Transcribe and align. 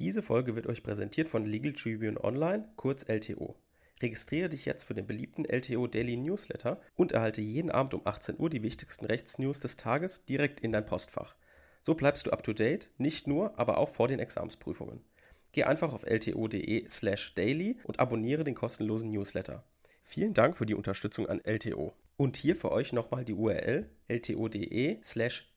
Diese 0.00 0.22
Folge 0.22 0.56
wird 0.56 0.66
euch 0.66 0.82
präsentiert 0.82 1.28
von 1.28 1.44
Legal 1.44 1.74
Tribune 1.74 2.24
Online, 2.24 2.66
kurz 2.76 3.04
LTO. 3.06 3.54
Registriere 4.00 4.48
dich 4.48 4.64
jetzt 4.64 4.84
für 4.84 4.94
den 4.94 5.06
beliebten 5.06 5.44
LTO 5.44 5.86
Daily 5.88 6.16
Newsletter 6.16 6.80
und 6.96 7.12
erhalte 7.12 7.42
jeden 7.42 7.70
Abend 7.70 7.92
um 7.92 8.06
18 8.06 8.40
Uhr 8.40 8.48
die 8.48 8.62
wichtigsten 8.62 9.04
Rechtsnews 9.04 9.60
des 9.60 9.76
Tages 9.76 10.24
direkt 10.24 10.60
in 10.60 10.72
dein 10.72 10.86
Postfach. 10.86 11.36
So 11.82 11.94
bleibst 11.94 12.26
du 12.26 12.30
up 12.30 12.42
to 12.42 12.54
date, 12.54 12.88
nicht 12.96 13.26
nur, 13.26 13.58
aber 13.58 13.76
auch 13.76 13.90
vor 13.90 14.08
den 14.08 14.20
Examsprüfungen. 14.20 15.04
Geh 15.52 15.64
einfach 15.64 15.92
auf 15.92 16.06
lto.de/slash 16.06 17.34
daily 17.34 17.76
und 17.84 18.00
abonniere 18.00 18.44
den 18.44 18.54
kostenlosen 18.54 19.10
Newsletter. 19.10 19.66
Vielen 20.02 20.32
Dank 20.32 20.56
für 20.56 20.64
die 20.64 20.74
Unterstützung 20.74 21.28
an 21.28 21.42
LTO. 21.44 21.92
Und 22.16 22.38
hier 22.38 22.56
für 22.56 22.72
euch 22.72 22.94
nochmal 22.94 23.26
die 23.26 23.34
URL 23.34 23.90
lto.de/slash 24.08 25.54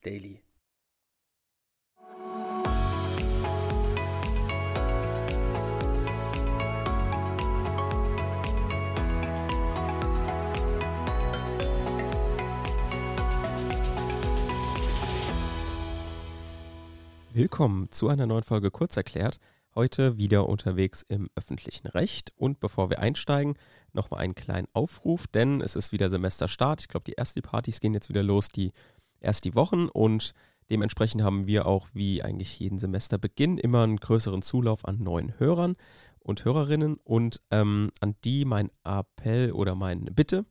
Willkommen 17.36 17.90
zu 17.90 18.06
einer 18.06 18.26
neuen 18.26 18.44
Folge 18.44 18.70
Kurzerklärt. 18.70 19.40
Heute 19.74 20.18
wieder 20.18 20.48
unterwegs 20.48 21.04
im 21.08 21.28
öffentlichen 21.34 21.88
Recht. 21.88 22.32
Und 22.36 22.60
bevor 22.60 22.90
wir 22.90 23.00
einsteigen, 23.00 23.56
nochmal 23.92 24.20
einen 24.20 24.36
kleinen 24.36 24.68
Aufruf, 24.72 25.26
denn 25.26 25.60
es 25.60 25.74
ist 25.74 25.90
wieder 25.90 26.08
Semesterstart. 26.08 26.82
Ich 26.82 26.86
glaube, 26.86 27.02
die 27.02 27.18
ersten 27.18 27.42
Partys 27.42 27.80
gehen 27.80 27.92
jetzt 27.92 28.08
wieder 28.08 28.22
los, 28.22 28.50
die 28.50 28.70
erst 29.18 29.44
die 29.44 29.56
Wochen. 29.56 29.88
Und 29.88 30.32
dementsprechend 30.70 31.22
haben 31.22 31.48
wir 31.48 31.66
auch, 31.66 31.88
wie 31.92 32.22
eigentlich 32.22 32.60
jeden 32.60 32.78
Semesterbeginn, 32.78 33.58
immer 33.58 33.82
einen 33.82 33.96
größeren 33.96 34.42
Zulauf 34.42 34.84
an 34.84 35.02
neuen 35.02 35.36
Hörern 35.40 35.74
und 36.20 36.44
Hörerinnen. 36.44 36.98
Und 37.02 37.40
ähm, 37.50 37.90
an 37.98 38.14
die 38.22 38.44
mein 38.44 38.70
Appell 38.84 39.50
oder 39.50 39.74
meine 39.74 40.12
Bitte. 40.12 40.44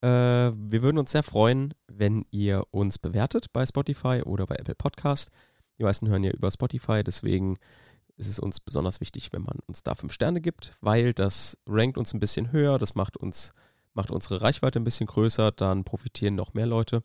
Äh, 0.00 0.06
wir 0.06 0.80
würden 0.80 0.98
uns 0.98 1.10
sehr 1.10 1.24
freuen, 1.24 1.74
wenn 1.88 2.24
ihr 2.30 2.62
uns 2.70 3.00
bewertet 3.00 3.52
bei 3.52 3.66
Spotify 3.66 4.22
oder 4.24 4.46
bei 4.46 4.54
Apple 4.54 4.76
Podcast 4.76 5.32
die 5.78 5.84
meisten 5.84 6.08
hören 6.08 6.24
ja 6.24 6.30
über 6.30 6.50
Spotify, 6.50 7.02
deswegen 7.04 7.58
ist 8.16 8.28
es 8.28 8.38
uns 8.38 8.60
besonders 8.60 9.00
wichtig, 9.00 9.32
wenn 9.32 9.42
man 9.42 9.58
uns 9.66 9.82
da 9.82 9.94
fünf 9.94 10.12
Sterne 10.12 10.40
gibt, 10.40 10.76
weil 10.80 11.12
das 11.12 11.58
rankt 11.66 11.98
uns 11.98 12.14
ein 12.14 12.20
bisschen 12.20 12.52
höher, 12.52 12.78
das 12.78 12.94
macht 12.94 13.16
uns, 13.16 13.52
macht 13.92 14.10
unsere 14.10 14.40
Reichweite 14.40 14.78
ein 14.78 14.84
bisschen 14.84 15.06
größer, 15.06 15.50
dann 15.50 15.84
profitieren 15.84 16.36
noch 16.36 16.54
mehr 16.54 16.66
Leute 16.66 17.02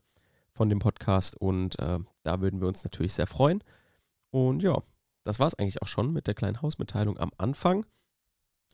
von 0.51 0.69
dem 0.69 0.79
Podcast 0.79 1.35
und 1.37 1.79
äh, 1.79 1.99
da 2.23 2.41
würden 2.41 2.61
wir 2.61 2.67
uns 2.67 2.83
natürlich 2.83 3.13
sehr 3.13 3.27
freuen. 3.27 3.63
Und 4.29 4.61
ja, 4.61 4.81
das 5.23 5.39
war 5.39 5.47
es 5.47 5.55
eigentlich 5.55 5.81
auch 5.81 5.87
schon 5.87 6.13
mit 6.13 6.27
der 6.27 6.35
kleinen 6.35 6.61
Hausmitteilung 6.61 7.17
am 7.17 7.31
Anfang. 7.37 7.85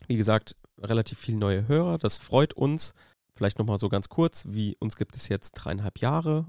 Wie 0.06 0.16
gesagt, 0.16 0.56
relativ 0.78 1.18
viele 1.18 1.38
neue 1.38 1.68
Hörer, 1.68 1.98
das 1.98 2.18
freut 2.18 2.54
uns. 2.54 2.92
Vielleicht 3.34 3.58
nochmal 3.58 3.76
so 3.76 3.88
ganz 3.88 4.08
kurz, 4.08 4.44
wie 4.48 4.76
uns 4.78 4.96
gibt 4.96 5.16
es 5.16 5.28
jetzt 5.28 5.52
dreieinhalb 5.52 5.98
Jahre 6.00 6.46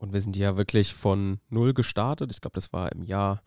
und 0.00 0.14
wir 0.14 0.20
sind 0.22 0.34
ja 0.34 0.56
wirklich 0.56 0.94
von 0.94 1.40
null 1.50 1.74
gestartet. 1.74 2.32
Ich 2.32 2.40
glaube, 2.40 2.54
das 2.54 2.72
war 2.72 2.90
im 2.90 3.02
Jahr 3.02 3.42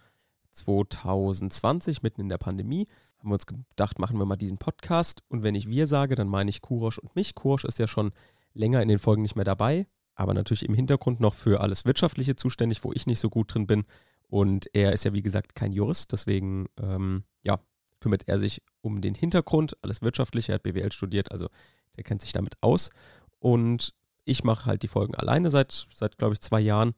2020, 0.51 2.03
mitten 2.03 2.21
in 2.21 2.29
der 2.29 2.37
Pandemie. 2.37 2.87
Haben 3.17 3.29
wir 3.29 3.33
uns 3.33 3.47
gedacht, 3.47 3.97
machen 3.97 4.19
wir 4.19 4.25
mal 4.25 4.35
diesen 4.35 4.59
Podcast. 4.59 5.23
Und 5.29 5.41
wenn 5.41 5.55
ich 5.55 5.67
wir 5.67 5.87
sage, 5.87 6.13
dann 6.13 6.27
meine 6.27 6.51
ich 6.51 6.61
Kurosch 6.61 6.99
und 6.99 7.15
mich. 7.15 7.33
Kurosch 7.33 7.65
ist 7.65 7.79
ja 7.79 7.87
schon 7.87 8.11
länger 8.53 8.83
in 8.83 8.87
den 8.87 8.99
Folgen 8.99 9.23
nicht 9.23 9.35
mehr 9.35 9.45
dabei, 9.45 9.87
aber 10.13 10.35
natürlich 10.35 10.63
im 10.63 10.75
Hintergrund 10.75 11.19
noch 11.19 11.33
für 11.33 11.59
alles 11.59 11.85
Wirtschaftliche 11.85 12.35
zuständig, 12.35 12.83
wo 12.83 12.93
ich 12.93 13.07
nicht 13.07 13.19
so 13.19 13.31
gut 13.31 13.51
drin 13.51 13.65
bin. 13.65 13.85
Und 14.27 14.67
er 14.73 14.93
ist 14.93 15.05
ja, 15.05 15.13
wie 15.13 15.23
gesagt, 15.23 15.55
kein 15.55 15.71
Jurist, 15.71 16.11
deswegen 16.11 16.67
ähm, 16.77 17.23
ja, 17.41 17.59
kümmert 17.99 18.27
er 18.27 18.37
sich 18.37 18.61
um 18.81 19.01
den 19.01 19.15
Hintergrund, 19.15 19.75
alles 19.81 20.03
Wirtschaftliche. 20.03 20.51
Er 20.51 20.55
hat 20.55 20.63
BWL 20.63 20.91
studiert, 20.91 21.31
also 21.31 21.49
der 21.97 22.03
kennt 22.03 22.21
sich 22.21 22.31
damit 22.31 22.57
aus. 22.61 22.91
Und 23.39 23.95
ich 24.25 24.43
mache 24.43 24.65
halt 24.65 24.83
die 24.83 24.87
Folgen 24.87 25.15
alleine 25.15 25.49
seit, 25.49 25.87
seit 25.93 26.17
glaube 26.17 26.33
ich, 26.33 26.41
zwei 26.41 26.59
Jahren. 26.59 26.93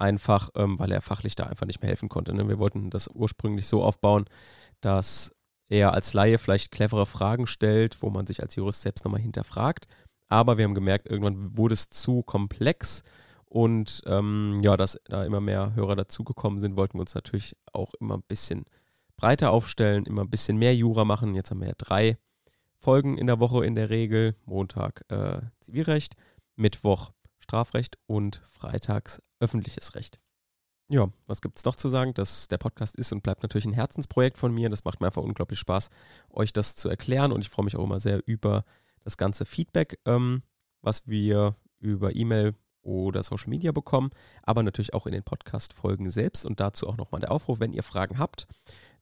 Einfach, 0.00 0.50
ähm, 0.54 0.78
weil 0.78 0.92
er 0.92 1.00
fachlich 1.00 1.34
da 1.34 1.44
einfach 1.44 1.66
nicht 1.66 1.82
mehr 1.82 1.88
helfen 1.88 2.08
konnte. 2.08 2.32
Ne? 2.32 2.48
Wir 2.48 2.60
wollten 2.60 2.88
das 2.88 3.08
ursprünglich 3.12 3.66
so 3.66 3.82
aufbauen, 3.82 4.26
dass 4.80 5.34
er 5.68 5.92
als 5.92 6.14
Laie 6.14 6.38
vielleicht 6.38 6.70
clevere 6.70 7.04
Fragen 7.04 7.48
stellt, 7.48 8.00
wo 8.00 8.08
man 8.08 8.26
sich 8.26 8.40
als 8.40 8.54
Jurist 8.54 8.82
selbst 8.82 9.04
nochmal 9.04 9.20
hinterfragt. 9.20 9.88
Aber 10.28 10.56
wir 10.56 10.64
haben 10.64 10.74
gemerkt, 10.74 11.08
irgendwann 11.08 11.56
wurde 11.56 11.74
es 11.74 11.90
zu 11.90 12.22
komplex 12.22 13.02
und 13.48 14.02
ähm, 14.06 14.60
ja, 14.62 14.76
dass 14.76 14.98
da 15.06 15.24
immer 15.24 15.40
mehr 15.40 15.74
Hörer 15.74 15.96
dazugekommen 15.96 16.58
sind, 16.58 16.76
wollten 16.76 16.98
wir 16.98 17.00
uns 17.00 17.14
natürlich 17.14 17.56
auch 17.72 17.94
immer 17.94 18.18
ein 18.18 18.22
bisschen 18.28 18.66
breiter 19.16 19.50
aufstellen, 19.52 20.04
immer 20.04 20.22
ein 20.22 20.30
bisschen 20.30 20.58
mehr 20.58 20.74
Jura 20.76 21.04
machen. 21.04 21.34
Jetzt 21.34 21.50
haben 21.50 21.60
wir 21.60 21.68
ja 21.68 21.74
drei 21.76 22.18
Folgen 22.76 23.16
in 23.16 23.26
der 23.26 23.40
Woche 23.40 23.64
in 23.64 23.74
der 23.74 23.90
Regel. 23.90 24.36
Montag 24.44 25.04
äh, 25.08 25.40
Zivilrecht, 25.60 26.14
Mittwoch 26.58 27.12
Strafrecht 27.38 27.96
und 28.06 28.42
freitags 28.50 29.22
öffentliches 29.40 29.94
Recht. 29.94 30.18
Ja, 30.90 31.08
was 31.26 31.40
gibt 31.40 31.58
es 31.58 31.64
noch 31.64 31.76
zu 31.76 31.88
sagen? 31.88 32.14
Das, 32.14 32.48
der 32.48 32.58
Podcast 32.58 32.96
ist 32.96 33.12
und 33.12 33.22
bleibt 33.22 33.42
natürlich 33.42 33.66
ein 33.66 33.72
Herzensprojekt 33.72 34.38
von 34.38 34.52
mir. 34.52 34.70
Das 34.70 34.84
macht 34.84 35.00
mir 35.00 35.06
einfach 35.06 35.22
unglaublich 35.22 35.58
Spaß, 35.58 35.90
euch 36.30 36.52
das 36.52 36.76
zu 36.76 36.88
erklären 36.88 37.32
und 37.32 37.42
ich 37.42 37.50
freue 37.50 37.64
mich 37.64 37.76
auch 37.76 37.84
immer 37.84 38.00
sehr 38.00 38.26
über 38.26 38.64
das 39.04 39.16
ganze 39.16 39.44
Feedback, 39.44 39.98
ähm, 40.06 40.42
was 40.80 41.06
wir 41.06 41.56
über 41.78 42.14
E-Mail 42.14 42.54
oder 42.82 43.22
Social 43.22 43.50
Media 43.50 43.72
bekommen, 43.72 44.10
aber 44.42 44.62
natürlich 44.62 44.94
auch 44.94 45.06
in 45.06 45.12
den 45.12 45.22
Podcast-Folgen 45.22 46.10
selbst 46.10 46.46
und 46.46 46.60
dazu 46.60 46.86
auch 46.86 46.96
nochmal 46.96 47.20
der 47.20 47.32
Aufruf, 47.32 47.60
wenn 47.60 47.72
ihr 47.72 47.82
Fragen 47.82 48.18
habt, 48.18 48.46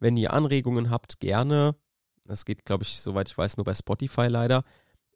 wenn 0.00 0.16
ihr 0.16 0.32
Anregungen 0.32 0.90
habt, 0.90 1.20
gerne. 1.20 1.76
Das 2.24 2.44
geht, 2.44 2.64
glaube 2.64 2.82
ich, 2.82 3.00
soweit 3.00 3.28
ich 3.28 3.38
weiß, 3.38 3.56
nur 3.56 3.64
bei 3.64 3.74
Spotify 3.74 4.26
leider. 4.26 4.64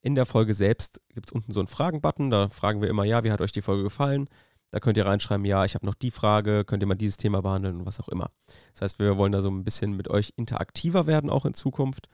In 0.03 0.15
der 0.15 0.27
Folge 0.27 0.55
selbst 0.55 1.01
gibt 1.13 1.29
es 1.29 1.33
unten 1.33 1.53
so 1.53 1.61
einen 1.61 1.67
Fragen-Button. 1.67 2.31
Da 2.31 2.49
fragen 2.49 2.81
wir 2.81 2.89
immer, 2.89 3.05
ja, 3.05 3.23
wie 3.25 3.33
hat 3.33 3.41
euch 3.41 3.53
die 3.53 3.63
Folge 3.63 3.83
gefallen? 3.83 4.29
Da 4.71 4.79
könnt 4.79 4.97
ihr 4.97 5.07
reinschreiben, 5.07 5.45
ja, 5.45 5.65
ich 5.65 5.75
habe 5.75 5.85
noch 5.85 5.95
die 5.95 6.13
Frage, 6.13 6.65
könnt 6.65 6.83
ihr 6.83 6.87
mal 6.87 6.95
dieses 6.95 7.17
Thema 7.17 7.43
behandeln 7.43 7.81
und 7.81 7.87
was 7.87 8.01
auch 8.01 8.09
immer. 8.09 8.31
Das 8.73 8.83
heißt, 8.83 8.99
wir 9.01 9.17
wollen 9.17 9.33
da 9.33 9.41
so 9.41 9.51
ein 9.51 9.65
bisschen 9.65 9.97
mit 9.97 10.09
euch 10.09 10.33
interaktiver 10.37 11.07
werden, 11.07 11.29
auch 11.29 11.45
in 11.45 11.55
Zukunft. 11.55 12.09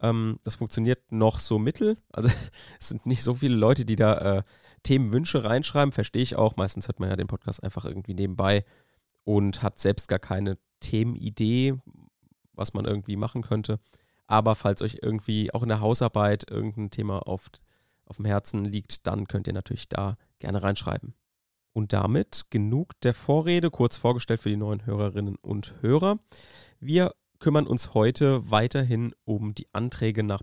Ähm, 0.00 0.40
das 0.42 0.56
funktioniert 0.56 1.12
noch 1.12 1.38
so 1.38 1.58
mittel. 1.58 1.96
Also 2.12 2.28
es 2.80 2.88
sind 2.88 3.06
nicht 3.06 3.22
so 3.22 3.34
viele 3.34 3.54
Leute, 3.54 3.84
die 3.84 3.96
da 3.96 4.38
äh, 4.38 4.42
Themenwünsche 4.82 5.44
reinschreiben, 5.44 5.92
verstehe 5.92 6.22
ich 6.22 6.36
auch. 6.36 6.56
Meistens 6.56 6.88
hört 6.88 7.00
man 7.00 7.10
ja 7.10 7.16
den 7.16 7.28
Podcast 7.28 7.62
einfach 7.62 7.84
irgendwie 7.84 8.14
nebenbei 8.14 8.64
und 9.24 9.62
hat 9.62 9.78
selbst 9.78 10.08
gar 10.08 10.18
keine 10.18 10.58
Themenidee, 10.80 11.74
was 12.54 12.74
man 12.74 12.86
irgendwie 12.86 13.16
machen 13.16 13.42
könnte. 13.42 13.78
Aber 14.30 14.54
falls 14.54 14.80
euch 14.80 14.98
irgendwie 15.02 15.52
auch 15.52 15.64
in 15.64 15.70
der 15.70 15.80
Hausarbeit 15.80 16.48
irgendein 16.48 16.92
Thema 16.92 17.26
auf, 17.26 17.50
auf 18.06 18.16
dem 18.18 18.26
Herzen 18.26 18.64
liegt, 18.64 19.08
dann 19.08 19.26
könnt 19.26 19.48
ihr 19.48 19.52
natürlich 19.52 19.88
da 19.88 20.16
gerne 20.38 20.62
reinschreiben. 20.62 21.14
Und 21.72 21.92
damit 21.92 22.44
genug 22.48 22.92
der 23.00 23.12
Vorrede, 23.12 23.72
kurz 23.72 23.96
vorgestellt 23.96 24.40
für 24.40 24.48
die 24.48 24.56
neuen 24.56 24.86
Hörerinnen 24.86 25.34
und 25.34 25.74
Hörer. 25.80 26.20
Wir 26.78 27.12
kümmern 27.40 27.66
uns 27.66 27.92
heute 27.92 28.48
weiterhin 28.48 29.16
um 29.24 29.52
die 29.52 29.66
Anträge 29.72 30.22
nach 30.22 30.42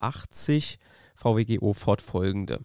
80 0.00 0.80
VWGO 1.14 1.72
fortfolgende. 1.72 2.64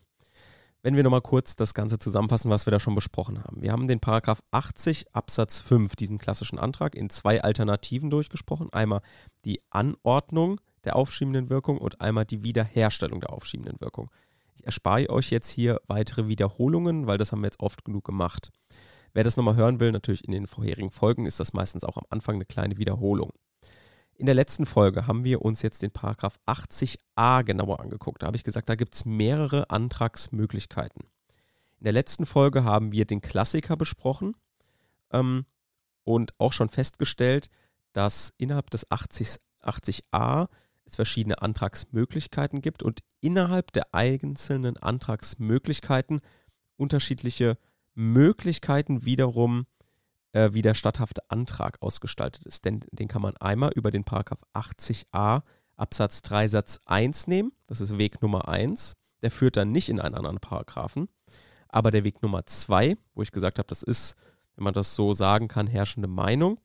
Wenn 0.85 0.96
wir 0.96 1.01
nochmal 1.01 1.22
kurz 1.22 1.56
das 1.56 1.73
Ganze 1.73 1.97
zusammenfassen, 1.97 2.51
was 2.51 2.68
wir 2.68 2.72
da 2.72 2.79
schon 2.79 2.94
besprochen 2.94 3.44
haben. 3.44 3.59
Wir 3.59 3.72
haben 3.72 3.88
den 3.88 4.00
Paragraph 4.00 4.44
80 4.51 5.16
Absatz 5.16 5.59
5, 5.59 5.96
diesen 5.96 6.19
klassischen 6.19 6.59
Antrag, 6.59 6.94
in 6.94 7.09
zwei 7.09 7.41
Alternativen 7.41 8.12
durchgesprochen. 8.12 8.72
Einmal 8.72 9.01
die 9.46 9.63
Anordnung 9.72 10.62
der 10.84 10.96
aufschiebenden 10.96 11.50
Wirkung 11.50 11.79
und 11.79 12.01
einmal 12.01 12.25
die 12.25 12.44
Wiederherstellung 12.44 13.19
der 13.19 13.34
aufschiebenden 13.34 13.81
Wirkung. 13.81 14.12
Ich 14.53 14.63
erspare 14.63 15.09
euch 15.09 15.31
jetzt 15.31 15.50
hier 15.50 15.81
weitere 15.88 16.28
Wiederholungen, 16.28 17.07
weil 17.07 17.17
das 17.17 17.31
haben 17.31 17.41
wir 17.41 17.47
jetzt 17.47 17.62
oft 17.62 17.84
genug 17.84 18.03
gemacht. 18.03 18.52
Wer 19.12 19.23
das 19.23 19.38
nochmal 19.38 19.56
hören 19.56 19.79
will, 19.79 19.91
natürlich 19.91 20.23
in 20.23 20.34
den 20.34 20.46
vorherigen 20.46 20.91
Folgen, 20.91 21.25
ist 21.25 21.40
das 21.40 21.53
meistens 21.53 21.84
auch 21.84 21.97
am 21.97 22.06
Anfang 22.12 22.35
eine 22.35 22.46
kleine 22.46 22.78
Wiederholung. 22.78 23.31
In 24.18 24.28
der 24.28 24.35
letzten 24.35 24.66
Folge 24.66 25.08
haben 25.08 25.26
wir 25.26 25.41
uns 25.41 25.62
jetzt 25.62 25.82
den 25.82 25.91
Paragraph 25.91 26.40
80a 26.47 27.44
genauer 27.44 27.82
angeguckt. 27.82 28.23
Da 28.23 28.28
habe 28.28 28.38
ich 28.38 28.46
gesagt, 28.46 28.70
da 28.70 28.76
gibt 28.76 28.96
es 28.96 29.03
mehrere 29.03 29.70
Antragsmöglichkeiten. 29.70 31.03
In 31.79 31.84
der 31.84 31.91
letzten 31.91 32.26
Folge 32.26 32.64
haben 32.64 32.94
wir 32.94 33.06
den 33.06 33.20
Klassiker 33.20 33.76
besprochen 33.76 34.35
ähm, 35.12 35.46
und 36.06 36.34
auch 36.38 36.53
schon 36.53 36.70
festgestellt, 36.70 37.50
dass 37.91 38.34
innerhalb 38.38 38.70
des 38.70 38.90
80, 38.90 39.35
80a 39.62 40.47
es 40.85 40.96
verschiedene 40.96 41.41
Antragsmöglichkeiten 41.41 42.61
gibt 42.61 42.84
und 42.84 43.02
innerhalb 43.20 43.73
der 43.73 43.94
einzelnen 43.94 44.78
Antragsmöglichkeiten 44.78 46.22
unterschiedliche 46.78 47.58
Möglichkeiten 47.96 49.03
wiederum 49.03 49.66
äh, 50.35 50.53
wie 50.53 50.61
der 50.61 50.73
statthafte 50.73 51.22
Antrag 51.29 51.82
ausgestaltet 51.82 52.46
ist. 52.46 52.66
Denn 52.66 52.82
den 52.91 53.08
kann 53.08 53.22
man 53.22 53.37
einmal 53.37 53.72
über 53.73 53.90
den 53.90 54.03
Paragraph 54.03 54.41
80a 54.53 55.43
Absatz 55.78 56.22
3 56.23 56.49
Satz 56.49 56.82
1 56.85 57.28
nehmen. 57.28 57.53
Das 57.67 57.79
ist 57.79 57.97
Weg 57.97 58.22
Nummer 58.22 58.49
1. 58.49 58.97
Der 59.22 59.32
führt 59.32 59.55
dann 59.55 59.72
nicht 59.72 59.87
in 59.87 59.99
einen 59.99 60.16
anderen 60.16 60.40
Paragraphen. 60.40 61.08
Aber 61.70 61.90
der 61.90 62.03
Weg 62.03 62.22
Nummer 62.22 62.46
2, 62.46 62.97
wo 63.14 63.22
ich 63.22 63.32
gesagt 63.32 63.59
habe, 63.59 63.67
das 63.67 63.82
ist, 63.82 64.16
wenn 64.55 64.66
man 64.66 64.73
das 64.73 64.93
so 64.93 65.14
sagen 65.14 65.47
kann, 65.47 65.67
herrschende 65.67 66.09
Meinung, 66.09 66.59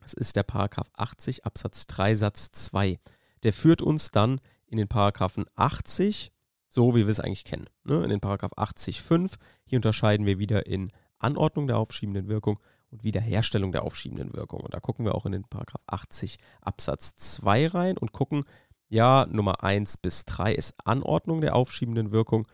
Das 0.00 0.12
ist 0.12 0.36
der 0.36 0.42
Paragraph 0.42 0.88
80 0.94 1.46
Absatz 1.46 1.86
3 1.86 2.14
Satz 2.14 2.50
2. 2.50 2.98
Der 3.42 3.52
führt 3.54 3.80
uns 3.80 4.10
dann 4.10 4.40
in 4.66 4.76
den 4.76 4.88
Paragraphen 4.88 5.46
80, 5.54 6.32
so 6.68 6.94
wie 6.94 7.06
wir 7.06 7.12
es 7.12 7.20
eigentlich 7.20 7.44
kennen. 7.44 7.70
Ne? 7.84 8.02
In 8.02 8.10
den 8.10 8.20
Paragraph 8.20 8.52
80.5. 8.52 9.34
Hier 9.64 9.78
unterscheiden 9.78 10.26
wir 10.26 10.38
wieder 10.38 10.66
in 10.66 10.90
Anordnung 11.18 11.68
der 11.68 11.78
aufschiebenden 11.78 12.28
Wirkung 12.28 12.58
und 12.92 13.02
Wiederherstellung 13.02 13.72
der 13.72 13.82
aufschiebenden 13.82 14.34
Wirkung. 14.34 14.60
Und 14.60 14.74
da 14.74 14.80
gucken 14.80 15.04
wir 15.04 15.14
auch 15.14 15.26
in 15.26 15.32
den 15.32 15.44
Paragraph 15.44 15.82
80 15.86 16.38
Absatz 16.60 17.16
2 17.16 17.68
rein 17.68 17.98
und 17.98 18.12
gucken, 18.12 18.44
ja, 18.88 19.26
Nummer 19.26 19.64
1 19.64 19.96
bis 19.96 20.26
3 20.26 20.54
ist 20.54 20.74
Anordnung 20.84 21.40
der 21.40 21.56
aufschiebenden 21.56 22.12
Wirkung 22.12 22.46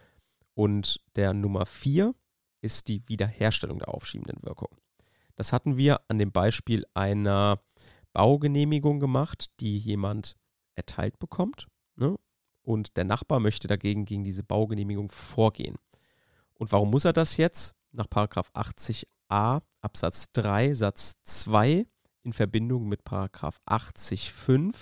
und 0.55 1.00
der 1.17 1.35
Nummer 1.35 1.67
4 1.67 2.14
ist 2.61 2.88
die 2.88 3.02
Wiederherstellung 3.08 3.81
der 3.81 3.93
aufschiebenden 3.93 4.43
Wirkung. 4.43 4.69
Das 5.35 5.52
hatten 5.52 5.76
wir 5.76 6.00
an 6.08 6.19
dem 6.19 6.32
Beispiel 6.32 6.85
einer 6.94 7.61
Baugenehmigung 8.12 9.00
gemacht, 9.00 9.50
die 9.61 9.79
jemand 9.79 10.37
erteilt 10.75 11.19
bekommt. 11.19 11.67
Ne? 11.96 12.17
Und 12.62 12.96
der 12.96 13.05
Nachbar 13.05 13.40
möchte 13.40 13.67
dagegen 13.67 14.05
gegen 14.05 14.25
diese 14.25 14.44
Baugenehmigung 14.44 15.11
vorgehen. 15.11 15.76
Und 16.55 16.73
warum 16.73 16.90
muss 16.90 17.05
er 17.05 17.12
das 17.12 17.37
jetzt? 17.37 17.75
Nach 17.93 18.06
80a 19.30 19.62
Absatz 19.80 20.32
3 20.32 20.75
Satz 20.75 21.14
2 21.25 21.86
in 22.22 22.32
Verbindung 22.32 22.88
mit 22.88 23.02
80.5 23.04 24.75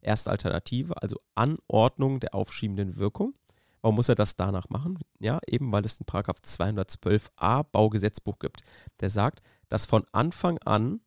erste 0.00 0.30
Alternative, 0.30 1.00
also 1.00 1.20
Anordnung 1.34 2.20
der 2.20 2.34
aufschiebenden 2.34 2.96
Wirkung. 2.96 3.34
Warum 3.80 3.96
muss 3.96 4.08
er 4.08 4.14
das 4.14 4.36
danach 4.36 4.68
machen? 4.68 4.98
Ja, 5.18 5.40
eben 5.46 5.72
weil 5.72 5.84
es 5.84 5.96
den 5.96 6.06
Paragraph 6.06 6.38
212a 6.44 7.64
Baugesetzbuch 7.64 8.38
gibt, 8.38 8.62
der 9.00 9.10
sagt, 9.10 9.42
dass 9.68 9.86
von 9.86 10.04
Anfang 10.12 10.58
an 10.58 11.00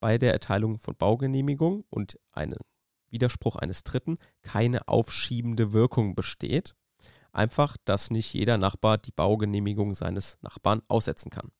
bei 0.00 0.16
der 0.18 0.32
Erteilung 0.32 0.78
von 0.78 0.96
Baugenehmigung 0.96 1.84
und 1.90 2.18
einem 2.32 2.58
Widerspruch 3.10 3.56
eines 3.56 3.84
Dritten 3.84 4.18
keine 4.40 4.88
aufschiebende 4.88 5.72
Wirkung 5.72 6.14
besteht. 6.14 6.74
Einfach, 7.32 7.76
dass 7.84 8.10
nicht 8.10 8.32
jeder 8.32 8.58
Nachbar 8.58 8.98
die 8.98 9.12
Baugenehmigung 9.12 9.94
seines 9.94 10.38
Nachbarn 10.42 10.82
aussetzen 10.88 11.30
kann. 11.30 11.52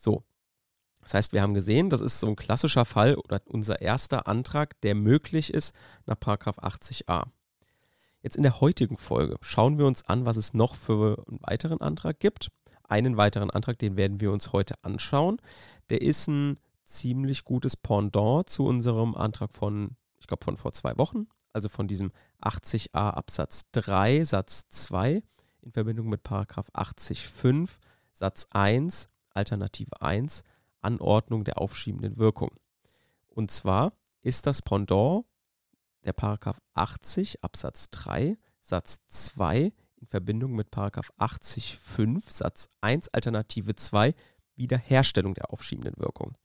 So. 0.00 0.24
Das 1.02 1.14
heißt, 1.14 1.32
wir 1.32 1.42
haben 1.42 1.54
gesehen, 1.54 1.90
das 1.90 2.00
ist 2.00 2.20
so 2.20 2.26
ein 2.26 2.36
klassischer 2.36 2.84
Fall 2.84 3.16
oder 3.16 3.40
unser 3.46 3.80
erster 3.80 4.26
Antrag, 4.26 4.80
der 4.82 4.94
möglich 4.94 5.52
ist 5.52 5.74
nach 6.06 6.16
80a. 6.16 7.24
Jetzt 8.22 8.36
in 8.36 8.42
der 8.42 8.60
heutigen 8.60 8.98
Folge 8.98 9.36
schauen 9.40 9.78
wir 9.78 9.86
uns 9.86 10.04
an, 10.06 10.26
was 10.26 10.36
es 10.36 10.52
noch 10.52 10.74
für 10.74 11.24
einen 11.26 11.40
weiteren 11.42 11.80
Antrag 11.80 12.20
gibt. 12.20 12.48
Einen 12.84 13.16
weiteren 13.16 13.50
Antrag, 13.50 13.78
den 13.78 13.96
werden 13.96 14.20
wir 14.20 14.30
uns 14.32 14.52
heute 14.52 14.74
anschauen. 14.82 15.40
Der 15.88 16.02
ist 16.02 16.28
ein 16.28 16.58
ziemlich 16.84 17.44
gutes 17.44 17.76
Pendant 17.76 18.50
zu 18.50 18.64
unserem 18.64 19.14
Antrag 19.14 19.52
von, 19.52 19.96
ich 20.18 20.26
glaube, 20.26 20.44
von 20.44 20.56
vor 20.56 20.72
zwei 20.72 20.98
Wochen, 20.98 21.28
also 21.52 21.68
von 21.68 21.88
diesem 21.88 22.12
80a 22.42 23.10
Absatz 23.10 23.62
3 23.72 24.24
Satz 24.24 24.68
2 24.68 25.22
in 25.62 25.72
Verbindung 25.72 26.08
mit 26.08 26.22
Paragraph 26.22 26.68
80.5 26.74 27.70
Satz 28.12 28.46
1 28.50 29.08
Alternative 29.34 30.00
1 30.00 30.44
Anordnung 30.80 31.44
der 31.44 31.58
aufschiebenden 31.58 32.16
Wirkung. 32.16 32.50
Und 33.28 33.50
zwar 33.50 33.92
ist 34.22 34.46
das 34.46 34.62
Pendant 34.62 35.24
der 36.04 36.12
Paragraph 36.12 36.60
80 36.74 37.44
Absatz 37.44 37.90
3 37.90 38.36
Satz 38.62 39.00
2 39.08 39.72
in 39.96 40.06
Verbindung 40.06 40.52
mit 40.52 40.70
Paragraph 40.70 41.12
80.5 41.18 42.22
Satz 42.28 42.68
1 42.80 43.08
Alternative 43.08 43.76
2 43.76 44.14
Wiederherstellung 44.56 45.34
der 45.34 45.52
aufschiebenden 45.52 45.94
Wirkung. 45.98 46.36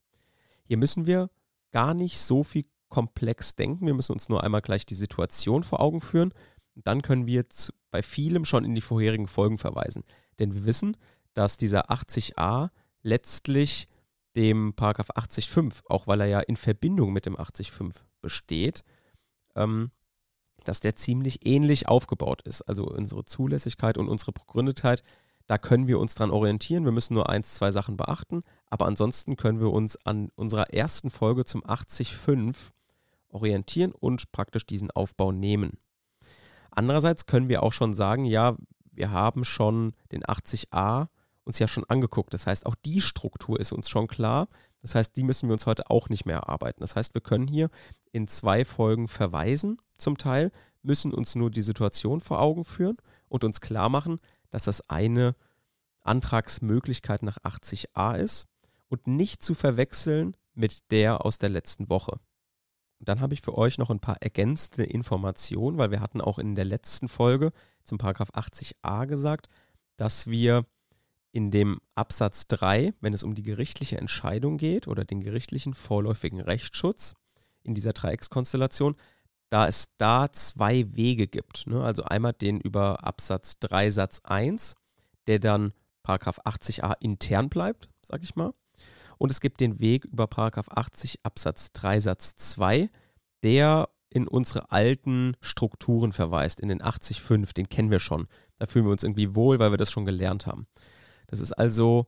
Hier 0.63 0.77
müssen 0.77 1.05
wir 1.05 1.29
gar 1.71 1.93
nicht 1.93 2.19
so 2.19 2.43
viel 2.43 2.65
komplex 2.89 3.55
denken. 3.55 3.85
Wir 3.85 3.93
müssen 3.93 4.13
uns 4.13 4.29
nur 4.29 4.43
einmal 4.43 4.61
gleich 4.61 4.85
die 4.85 4.95
Situation 4.95 5.63
vor 5.63 5.81
Augen 5.81 6.01
führen. 6.01 6.33
Dann 6.75 7.01
können 7.01 7.27
wir 7.27 7.45
bei 7.91 8.01
vielem 8.01 8.45
schon 8.45 8.65
in 8.65 8.75
die 8.75 8.81
vorherigen 8.81 9.27
Folgen 9.27 9.57
verweisen. 9.57 10.03
Denn 10.39 10.53
wir 10.53 10.65
wissen, 10.65 10.97
dass 11.35 11.57
dieser 11.57 11.91
80a 11.91 12.71
letztlich 13.03 13.87
dem 14.35 14.73
Paragraph 14.73 15.11
80.5, 15.11 15.83
auch 15.87 16.07
weil 16.07 16.21
er 16.21 16.27
ja 16.27 16.39
in 16.39 16.57
Verbindung 16.57 17.13
mit 17.13 17.25
dem 17.25 17.37
80.5 17.37 17.93
besteht, 18.21 18.83
ähm, 19.55 19.91
dass 20.63 20.79
der 20.79 20.95
ziemlich 20.95 21.45
ähnlich 21.45 21.87
aufgebaut 21.87 22.41
ist. 22.41 22.63
Also 22.63 22.85
unsere 22.85 23.23
Zulässigkeit 23.23 23.97
und 23.97 24.09
unsere 24.09 24.31
Begründetheit, 24.31 25.03
da 25.45 25.57
können 25.57 25.87
wir 25.87 25.99
uns 25.99 26.15
dran 26.15 26.31
orientieren. 26.31 26.85
Wir 26.85 26.91
müssen 26.91 27.13
nur 27.13 27.29
eins, 27.29 27.53
zwei 27.53 27.69
Sachen 27.69 27.97
beachten. 27.97 28.43
Aber 28.69 28.87
ansonsten 28.87 29.35
können 29.35 29.59
wir 29.59 29.71
uns 29.71 29.95
an 30.05 30.29
unserer 30.35 30.73
ersten 30.73 31.11
Folge 31.11 31.45
zum 31.45 31.63
80.5 31.63 32.55
orientieren 33.29 33.91
und 33.91 34.31
praktisch 34.31 34.65
diesen 34.65 34.89
Aufbau 34.89 35.31
nehmen. 35.31 35.77
Andererseits 36.71 37.25
können 37.25 37.47
wir 37.47 37.61
auch 37.61 37.73
schon 37.73 37.93
sagen, 37.93 38.25
ja, 38.25 38.57
wir 38.91 39.11
haben 39.11 39.45
schon 39.45 39.93
den 40.11 40.23
80a 40.23 41.09
uns 41.45 41.59
ja 41.59 41.67
schon 41.67 41.85
angeguckt. 41.85 42.33
Das 42.33 42.45
heißt, 42.47 42.65
auch 42.65 42.75
die 42.75 43.01
Struktur 43.01 43.59
ist 43.59 43.71
uns 43.71 43.89
schon 43.89 44.07
klar. 44.07 44.49
Das 44.81 44.95
heißt, 44.95 45.15
die 45.15 45.23
müssen 45.23 45.47
wir 45.47 45.53
uns 45.53 45.65
heute 45.65 45.89
auch 45.89 46.09
nicht 46.09 46.25
mehr 46.25 46.37
erarbeiten. 46.37 46.81
Das 46.81 46.95
heißt, 46.95 47.13
wir 47.13 47.21
können 47.21 47.47
hier 47.47 47.69
in 48.11 48.27
zwei 48.27 48.65
Folgen 48.65 49.07
verweisen, 49.07 49.79
zum 49.97 50.17
Teil, 50.17 50.51
müssen 50.81 51.13
uns 51.13 51.35
nur 51.35 51.49
die 51.49 51.61
Situation 51.61 52.19
vor 52.19 52.39
Augen 52.39 52.65
führen 52.65 52.97
und 53.29 53.43
uns 53.43 53.61
klar 53.61 53.89
machen, 53.89 54.19
dass 54.51 54.65
das 54.65 54.89
eine 54.89 55.35
Antragsmöglichkeit 56.01 57.23
nach 57.23 57.37
80a 57.39 58.17
ist 58.17 58.47
und 58.87 59.07
nicht 59.07 59.41
zu 59.41 59.55
verwechseln 59.55 60.37
mit 60.53 60.91
der 60.91 61.25
aus 61.25 61.39
der 61.39 61.49
letzten 61.49 61.89
Woche. 61.89 62.19
Und 62.99 63.09
dann 63.09 63.19
habe 63.19 63.33
ich 63.33 63.41
für 63.41 63.57
euch 63.57 63.77
noch 63.77 63.89
ein 63.89 63.99
paar 63.99 64.21
ergänzende 64.21 64.83
Informationen, 64.83 65.77
weil 65.77 65.91
wir 65.91 65.99
hatten 65.99 66.21
auch 66.21 66.39
in 66.39 66.55
der 66.55 66.65
letzten 66.65 67.07
Folge 67.07 67.51
zum 67.83 67.97
Paragraph 67.97 68.29
80a 68.31 69.05
gesagt, 69.05 69.49
dass 69.97 70.27
wir 70.27 70.65
in 71.35 71.51
dem 71.51 71.81
Absatz 71.95 72.47
3, 72.47 72.93
wenn 73.01 73.13
es 73.13 73.21
um 73.21 73.35
die 73.35 73.43
gerichtliche 73.43 73.97
Entscheidung 73.97 74.55
geht 74.57 74.87
oder 74.87 75.03
den 75.03 75.19
gerichtlichen 75.19 75.73
vorläufigen 75.73 76.39
Rechtsschutz 76.39 77.13
in 77.61 77.75
dieser 77.75 77.91
Dreieckskonstellation, 77.91 78.95
da 79.49 79.67
es 79.67 79.89
da 79.97 80.31
zwei 80.31 80.95
Wege 80.95 81.27
gibt. 81.27 81.67
Ne? 81.67 81.83
Also 81.83 82.03
einmal 82.03 82.31
den 82.31 82.61
über 82.61 83.03
Absatz 83.03 83.59
3 83.59 83.89
Satz 83.89 84.21
1, 84.23 84.75
der 85.27 85.39
dann 85.39 85.73
Paragraph 86.03 86.39
80a 86.45 86.95
intern 87.01 87.49
bleibt, 87.49 87.89
sag 88.01 88.23
ich 88.23 88.37
mal. 88.37 88.53
Und 89.17 89.29
es 89.29 89.41
gibt 89.41 89.59
den 89.59 89.81
Weg 89.81 90.05
über 90.05 90.27
Paragraph 90.27 90.69
80 90.69 91.19
Absatz 91.23 91.73
3 91.73 91.99
Satz 91.99 92.37
2, 92.37 92.89
der 93.43 93.89
in 94.09 94.29
unsere 94.29 94.71
alten 94.71 95.35
Strukturen 95.41 96.13
verweist, 96.13 96.61
in 96.61 96.69
den 96.69 96.81
80.5, 96.81 97.53
den 97.53 97.67
kennen 97.67 97.91
wir 97.91 97.99
schon. 97.99 98.29
Da 98.57 98.67
fühlen 98.67 98.85
wir 98.85 98.93
uns 98.93 99.03
irgendwie 99.03 99.35
wohl, 99.35 99.59
weil 99.59 99.71
wir 99.71 99.77
das 99.77 99.91
schon 99.91 100.05
gelernt 100.05 100.47
haben. 100.47 100.67
Das 101.27 101.39
ist 101.39 101.51
also, 101.53 102.07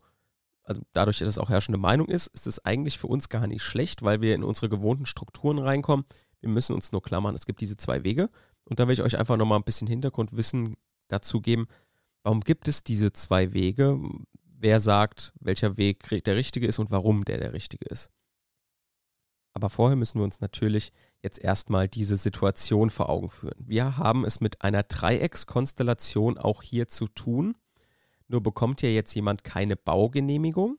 also 0.64 0.82
dadurch, 0.94 1.20
dass 1.20 1.30
es 1.30 1.38
auch 1.38 1.50
herrschende 1.50 1.78
Meinung 1.78 2.08
ist, 2.08 2.28
ist 2.28 2.48
es 2.48 2.64
eigentlich 2.64 2.98
für 2.98 3.08
uns 3.08 3.30
gar 3.30 3.48
nicht 3.48 3.64
schlecht, 3.64 4.04
weil 4.04 4.22
wir 4.22 4.36
in 4.36 4.44
unsere 4.44 4.70
gewohnten 4.70 5.06
Strukturen 5.06 5.60
reinkommen. 5.60 6.06
Wir 6.42 6.50
müssen 6.50 6.74
uns 6.74 6.92
nur 6.92 7.02
klammern, 7.02 7.36
es 7.36 7.46
gibt 7.46 7.62
diese 7.62 7.78
zwei 7.78 8.04
Wege. 8.04 8.30
Und 8.66 8.80
da 8.80 8.88
will 8.88 8.94
ich 8.94 9.02
euch 9.02 9.18
einfach 9.18 9.38
nochmal 9.38 9.60
ein 9.60 9.64
bisschen 9.64 9.88
Hintergrundwissen 9.88 10.76
dazu 11.08 11.42
geben. 11.42 11.68
Warum 12.24 12.42
gibt 12.42 12.68
es 12.68 12.84
diese 12.84 13.14
zwei 13.14 13.54
Wege? 13.54 14.00
Wer 14.44 14.80
sagt, 14.80 15.34
welcher 15.40 15.78
Weg 15.78 16.24
der 16.26 16.36
richtige 16.36 16.68
ist 16.68 16.80
und 16.80 16.92
warum 16.92 17.24
der 17.24 17.38
der 17.38 17.54
richtige 17.54 17.86
ist? 17.86 18.12
Aber 19.54 19.70
vorher 19.70 19.96
müssen 19.96 20.20
wir 20.20 20.24
uns 20.24 20.42
natürlich 20.42 20.92
jetzt 21.24 21.40
erstmal 21.40 21.88
diese 21.88 22.18
Situation 22.18 22.90
vor 22.90 23.10
Augen 23.10 23.30
führen. 23.30 23.56
Wir 23.58 23.98
haben 23.98 24.24
es 24.26 24.40
mit 24.40 24.62
einer 24.62 24.84
Dreieckskonstellation 24.84 26.38
auch 26.38 26.62
hier 26.62 26.88
zu 26.88 27.08
tun. 27.08 27.56
Nur 28.28 28.42
bekommt 28.42 28.82
ja 28.82 28.90
jetzt 28.90 29.14
jemand 29.14 29.44
keine 29.44 29.76
Baugenehmigung. 29.76 30.78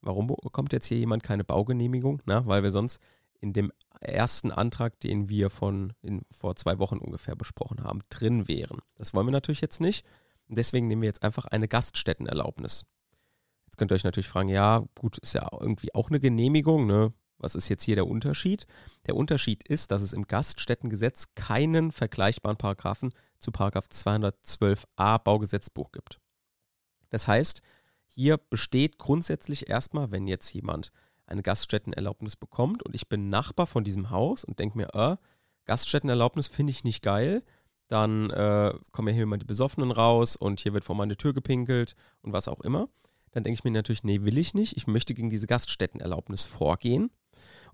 Warum 0.00 0.26
bekommt 0.26 0.72
jetzt 0.72 0.86
hier 0.86 0.98
jemand 0.98 1.22
keine 1.22 1.44
Baugenehmigung? 1.44 2.20
Na, 2.26 2.46
weil 2.46 2.62
wir 2.62 2.70
sonst 2.70 3.00
in 3.40 3.52
dem 3.52 3.72
ersten 4.00 4.50
Antrag, 4.50 5.00
den 5.00 5.28
wir 5.28 5.50
von 5.50 5.92
in, 6.02 6.22
vor 6.30 6.56
zwei 6.56 6.78
Wochen 6.78 6.98
ungefähr 6.98 7.36
besprochen 7.36 7.82
haben, 7.82 8.00
drin 8.10 8.48
wären. 8.48 8.80
Das 8.96 9.14
wollen 9.14 9.26
wir 9.26 9.32
natürlich 9.32 9.60
jetzt 9.60 9.80
nicht. 9.80 10.04
Deswegen 10.48 10.88
nehmen 10.88 11.02
wir 11.02 11.08
jetzt 11.08 11.22
einfach 11.22 11.46
eine 11.46 11.68
Gaststättenerlaubnis. 11.68 12.84
Jetzt 13.66 13.78
könnt 13.78 13.92
ihr 13.92 13.94
euch 13.94 14.04
natürlich 14.04 14.28
fragen, 14.28 14.48
ja, 14.48 14.84
gut, 14.94 15.18
ist 15.18 15.34
ja 15.34 15.48
irgendwie 15.58 15.94
auch 15.94 16.08
eine 16.10 16.20
Genehmigung, 16.20 16.86
ne? 16.86 17.12
Was 17.38 17.54
ist 17.54 17.68
jetzt 17.68 17.82
hier 17.82 17.96
der 17.96 18.06
Unterschied? 18.06 18.66
Der 19.06 19.16
Unterschied 19.16 19.66
ist, 19.66 19.90
dass 19.90 20.02
es 20.02 20.12
im 20.12 20.26
Gaststättengesetz 20.26 21.34
keinen 21.34 21.92
vergleichbaren 21.92 22.56
Paragraphen 22.56 23.12
zu 23.38 23.50
Paragraph 23.50 23.88
212a 23.90 25.18
Baugesetzbuch 25.18 25.92
gibt. 25.92 26.20
Das 27.14 27.28
heißt, 27.28 27.62
hier 28.08 28.38
besteht 28.38 28.98
grundsätzlich 28.98 29.68
erstmal, 29.68 30.10
wenn 30.10 30.26
jetzt 30.26 30.52
jemand 30.52 30.90
eine 31.26 31.44
Gaststättenerlaubnis 31.44 32.34
bekommt 32.34 32.82
und 32.82 32.92
ich 32.92 33.08
bin 33.08 33.28
Nachbar 33.28 33.68
von 33.68 33.84
diesem 33.84 34.10
Haus 34.10 34.42
und 34.42 34.58
denke 34.58 34.76
mir, 34.76 34.92
äh, 34.94 35.16
Gaststättenerlaubnis 35.64 36.48
finde 36.48 36.72
ich 36.72 36.82
nicht 36.82 37.02
geil, 37.04 37.44
dann 37.86 38.30
äh, 38.30 38.74
kommen 38.90 39.06
ja 39.06 39.14
hier 39.14 39.22
immer 39.22 39.38
die 39.38 39.44
Besoffenen 39.44 39.92
raus 39.92 40.34
und 40.34 40.58
hier 40.58 40.72
wird 40.72 40.82
vor 40.82 40.96
meine 40.96 41.16
Tür 41.16 41.32
gepinkelt 41.32 41.94
und 42.22 42.32
was 42.32 42.48
auch 42.48 42.62
immer. 42.62 42.88
Dann 43.30 43.44
denke 43.44 43.58
ich 43.60 43.64
mir 43.64 43.70
natürlich, 43.70 44.02
nee, 44.02 44.22
will 44.22 44.36
ich 44.36 44.52
nicht. 44.52 44.76
Ich 44.76 44.88
möchte 44.88 45.14
gegen 45.14 45.30
diese 45.30 45.46
Gaststättenerlaubnis 45.46 46.44
vorgehen. 46.44 47.12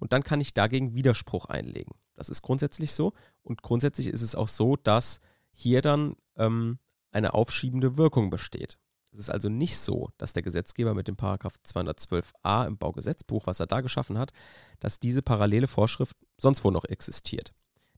und 0.00 0.12
dann 0.12 0.22
kann 0.22 0.42
ich 0.42 0.52
dagegen 0.52 0.94
Widerspruch 0.94 1.46
einlegen. 1.46 1.94
Das 2.14 2.28
ist 2.28 2.42
grundsätzlich 2.42 2.92
so 2.92 3.14
und 3.42 3.62
grundsätzlich 3.62 4.08
ist 4.08 4.20
es 4.20 4.34
auch 4.34 4.48
so, 4.48 4.76
dass 4.76 5.22
hier 5.50 5.80
dann 5.80 6.16
ähm, 6.36 6.78
eine 7.10 7.32
aufschiebende 7.32 7.96
Wirkung 7.96 8.28
besteht. 8.28 8.76
Es 9.12 9.18
ist 9.18 9.30
also 9.30 9.48
nicht 9.48 9.76
so, 9.78 10.10
dass 10.18 10.32
der 10.32 10.42
Gesetzgeber 10.42 10.94
mit 10.94 11.08
dem 11.08 11.16
Paragraph 11.16 11.56
212a 11.66 12.66
im 12.66 12.78
Baugesetzbuch, 12.78 13.46
was 13.46 13.58
er 13.58 13.66
da 13.66 13.80
geschaffen 13.80 14.18
hat, 14.18 14.32
dass 14.78 15.00
diese 15.00 15.22
parallele 15.22 15.66
Vorschrift 15.66 16.16
sonst 16.38 16.64
wo 16.64 16.70
noch 16.70 16.84
existiert. 16.84 17.52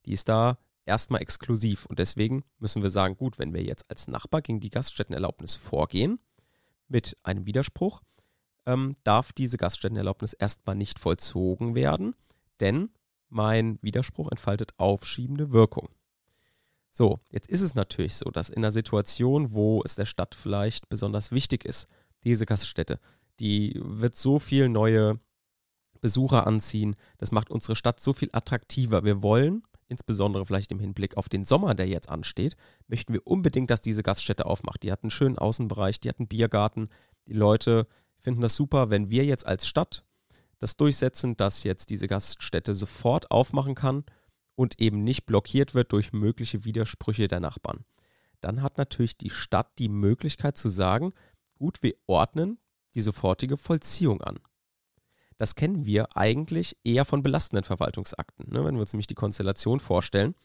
Die 0.06 0.12
ist 0.12 0.28
da 0.28 0.58
erstmal 0.86 1.20
exklusiv 1.20 1.86
und 1.86 1.98
deswegen 1.98 2.44
müssen 2.58 2.82
wir 2.82 2.90
sagen, 2.90 3.16
gut, 3.16 3.38
wenn 3.38 3.52
wir 3.52 3.62
jetzt 3.62 3.88
als 3.90 4.08
Nachbar 4.08 4.42
gegen 4.42 4.60
die 4.60 4.70
Gaststättenerlaubnis 4.70 5.54
vorgehen 5.54 6.18
mit 6.88 7.16
einem 7.22 7.46
Widerspruch, 7.46 8.00
ähm, 8.66 8.96
darf 9.04 9.32
diese 9.32 9.58
Gaststättenerlaubnis 9.58 10.32
erstmal 10.32 10.76
nicht 10.76 10.98
vollzogen 10.98 11.74
werden, 11.74 12.14
denn 12.60 12.90
mein 13.28 13.78
Widerspruch 13.82 14.30
entfaltet 14.30 14.72
aufschiebende 14.78 15.52
Wirkung. 15.52 15.88
So, 16.94 17.20
jetzt 17.30 17.48
ist 17.48 17.62
es 17.62 17.74
natürlich 17.74 18.14
so, 18.16 18.30
dass 18.30 18.50
in 18.50 18.58
einer 18.58 18.70
Situation, 18.70 19.54
wo 19.54 19.82
es 19.82 19.94
der 19.94 20.04
Stadt 20.04 20.34
vielleicht 20.34 20.90
besonders 20.90 21.32
wichtig 21.32 21.64
ist, 21.64 21.88
diese 22.22 22.44
Gaststätte, 22.44 23.00
die 23.40 23.80
wird 23.82 24.14
so 24.14 24.38
viel 24.38 24.68
neue 24.68 25.18
Besucher 26.02 26.46
anziehen, 26.46 26.94
das 27.16 27.32
macht 27.32 27.50
unsere 27.50 27.76
Stadt 27.76 27.98
so 27.98 28.12
viel 28.12 28.28
attraktiver. 28.32 29.04
Wir 29.04 29.22
wollen, 29.22 29.62
insbesondere 29.88 30.44
vielleicht 30.44 30.70
im 30.70 30.80
Hinblick 30.80 31.16
auf 31.16 31.30
den 31.30 31.46
Sommer, 31.46 31.74
der 31.74 31.88
jetzt 31.88 32.10
ansteht, 32.10 32.56
möchten 32.88 33.14
wir 33.14 33.26
unbedingt, 33.26 33.70
dass 33.70 33.80
diese 33.80 34.02
Gaststätte 34.02 34.44
aufmacht. 34.44 34.82
Die 34.82 34.92
hat 34.92 35.02
einen 35.02 35.10
schönen 35.10 35.38
Außenbereich, 35.38 35.98
die 35.98 36.10
hat 36.10 36.18
einen 36.18 36.28
Biergarten. 36.28 36.90
Die 37.26 37.32
Leute 37.32 37.86
finden 38.18 38.42
das 38.42 38.54
super, 38.54 38.90
wenn 38.90 39.08
wir 39.08 39.24
jetzt 39.24 39.46
als 39.46 39.66
Stadt 39.66 40.04
das 40.58 40.76
durchsetzen, 40.76 41.36
dass 41.38 41.64
jetzt 41.64 41.88
diese 41.88 42.06
Gaststätte 42.06 42.74
sofort 42.74 43.30
aufmachen 43.30 43.74
kann 43.74 44.04
und 44.62 44.80
eben 44.80 45.02
nicht 45.02 45.26
blockiert 45.26 45.74
wird 45.74 45.90
durch 45.90 46.12
mögliche 46.12 46.64
Widersprüche 46.64 47.26
der 47.26 47.40
Nachbarn. 47.40 47.84
Dann 48.40 48.62
hat 48.62 48.78
natürlich 48.78 49.18
die 49.18 49.28
Stadt 49.28 49.76
die 49.78 49.88
Möglichkeit 49.88 50.56
zu 50.56 50.68
sagen, 50.68 51.12
gut, 51.56 51.82
wir 51.82 51.94
ordnen 52.06 52.58
die 52.94 53.00
sofortige 53.00 53.56
Vollziehung 53.56 54.22
an. 54.22 54.38
Das 55.36 55.56
kennen 55.56 55.84
wir 55.84 56.16
eigentlich 56.16 56.76
eher 56.84 57.04
von 57.04 57.24
belastenden 57.24 57.64
Verwaltungsakten. 57.64 58.52
Ne? 58.52 58.64
Wenn 58.64 58.76
wir 58.76 58.82
uns 58.82 58.92
nämlich 58.92 59.08
die 59.08 59.16
Konstellation 59.16 59.80
vorstellen, 59.80 60.36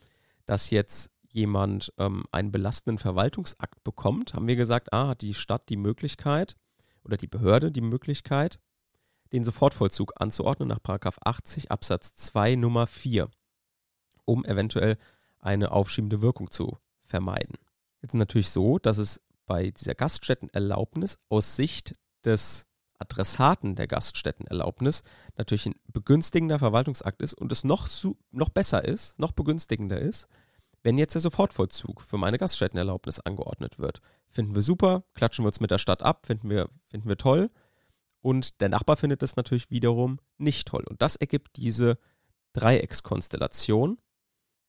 dass 0.48 0.72
jetzt 0.72 1.12
jemand 1.30 1.94
ähm, 2.00 2.24
einen 2.32 2.52
belastenden 2.52 2.98
Verwaltungsakt 2.98 3.84
bekommt, 3.84 4.34
haben 4.34 4.48
wir 4.48 4.56
gesagt, 4.56 4.94
ah, 4.94 5.10
hat 5.10 5.22
die 5.22 5.36
Stadt 5.36 5.70
die 5.70 5.78
Möglichkeit 5.78 6.56
oder 7.04 7.18
die 7.18 7.28
Behörde 7.28 7.72
die 7.72 7.82
Möglichkeit, 7.82 8.60
den 9.32 9.44
Sofortvollzug 9.44 10.14
anzuordnen 10.20 10.70
nach 10.70 10.80
80 10.84 11.70
Absatz 11.70 12.16
2 12.16 12.56
Nummer 12.56 12.88
4 12.88 13.30
um 14.28 14.46
eventuell 14.46 14.98
eine 15.40 15.72
aufschiebende 15.72 16.22
Wirkung 16.22 16.52
zu 16.52 16.78
vermeiden. 17.04 17.56
Jetzt 18.02 18.14
ist 18.14 18.20
natürlich 18.20 18.50
so, 18.50 18.78
dass 18.78 18.98
es 18.98 19.22
bei 19.46 19.72
dieser 19.72 19.96
Gaststättenerlaubnis 19.96 21.18
aus 21.30 21.56
Sicht 21.56 21.96
des 22.26 22.68
Adressaten 23.00 23.76
der 23.76 23.88
Gaststättenerlaubnis 23.88 25.04
natürlich 25.38 25.68
ein 25.68 25.76
begünstigender 25.88 26.60
Verwaltungsakt 26.60 27.22
ist 27.22 27.34
und 27.34 27.52
es 27.52 27.64
noch, 27.64 27.88
noch 28.32 28.50
besser 28.50 28.84
ist, 28.84 29.18
noch 29.20 29.32
begünstigender 29.32 30.00
ist, 30.00 30.28
wenn 30.84 30.98
jetzt 30.98 31.14
der 31.14 31.22
Sofortvollzug 31.22 32.02
für 32.02 32.18
meine 32.18 32.38
Gaststättenerlaubnis 32.38 33.20
angeordnet 33.20 33.80
wird. 33.80 34.02
Finden 34.30 34.56
wir 34.56 34.62
super, 34.62 35.04
klatschen 35.14 35.44
wir 35.44 35.48
uns 35.48 35.60
mit 35.60 35.72
der 35.72 35.78
Stadt 35.78 36.04
ab, 36.04 36.26
finden 36.26 36.50
wir, 36.50 36.70
finden 36.90 37.08
wir 37.08 37.18
toll. 37.18 37.50
Und 38.22 38.62
der 38.62 38.70
Nachbar 38.70 38.98
findet 38.98 39.22
das 39.22 39.36
natürlich 39.36 39.70
wiederum 39.70 40.20
nicht 40.38 40.68
toll. 40.68 40.84
Und 40.90 41.02
das 41.02 41.16
ergibt 41.16 41.56
diese 41.56 41.98
Dreieckskonstellation, 42.54 44.00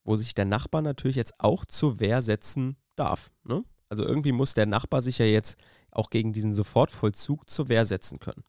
wo 0.09 0.17
sich 0.17 0.33
der 0.33 0.47
Nachbar 0.47 0.81
natürlich 0.81 1.17
jetzt 1.17 1.39
auch 1.39 1.67
zur 1.67 2.01
Wehr 2.01 2.23
setzen 2.23 2.79
darf. 2.97 3.31
Ne? 3.45 3.63
Also 3.91 4.05
irgendwie 4.05 4.33
muss 4.33 4.55
der 4.55 4.65
Nachbar 4.65 5.03
sich 5.03 5.19
ja 5.19 5.27
jetzt 5.27 5.59
auch 5.91 6.09
gegen 6.09 6.33
diesen 6.33 6.55
Sofortvollzug 6.55 7.49
zur 7.49 7.69
Wehr 7.69 7.85
setzen 7.85 8.19
können. 8.19 8.43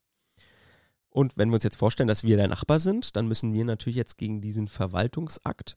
Und 1.09 1.37
wenn 1.37 1.49
wir 1.49 1.55
uns 1.55 1.65
jetzt 1.65 1.75
vorstellen, 1.75 2.07
dass 2.07 2.23
wir 2.23 2.37
der 2.37 2.47
Nachbar 2.47 2.79
sind, 2.79 3.17
dann 3.17 3.27
müssen 3.27 3.51
wir 3.51 3.65
natürlich 3.65 3.97
jetzt 3.97 4.17
gegen 4.17 4.39
diesen 4.39 4.69
Verwaltungsakt 4.69 5.75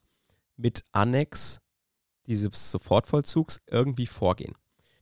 mit 0.57 0.85
Annex 0.93 1.61
dieses 2.27 2.71
Sofortvollzugs 2.71 3.61
irgendwie 3.69 4.07
vorgehen. 4.07 4.55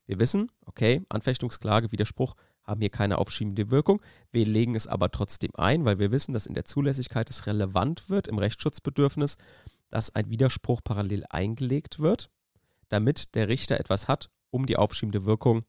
Wir 0.07 0.19
wissen, 0.19 0.51
okay, 0.65 1.03
Anfechtungsklage, 1.11 1.93
Widerspruch 1.93 2.37
haben 2.65 2.81
hier 2.81 2.91
keine 2.91 3.19
aufschiebende 3.19 3.71
Wirkung. 3.71 4.01
Wir 4.33 4.47
legen 4.47 4.75
es 4.75 4.87
aber 4.87 5.11
trotzdem 5.11 5.51
ein, 5.57 5.85
weil 5.85 5.99
wir 5.99 6.11
wissen, 6.11 6.33
dass 6.33 6.47
in 6.47 6.55
der 6.55 6.65
Zulässigkeit 6.65 7.29
es 7.29 7.47
relevant 7.47 8.09
wird 8.09 8.29
im 8.29 8.39
Rechtsschutzbedürfnis, 8.39 9.37
dass 9.91 10.15
ein 10.15 10.31
Widerspruch 10.31 10.81
parallel 10.83 11.25
eingelegt 11.29 11.99
wird, 11.99 12.31
damit 12.89 13.35
der 13.35 13.49
Richter 13.49 13.79
etwas 13.79 14.09
hat, 14.09 14.31
um 14.51 14.67
die 14.67 14.77
aufschiebende 14.77 15.25
Wirkung 15.25 15.65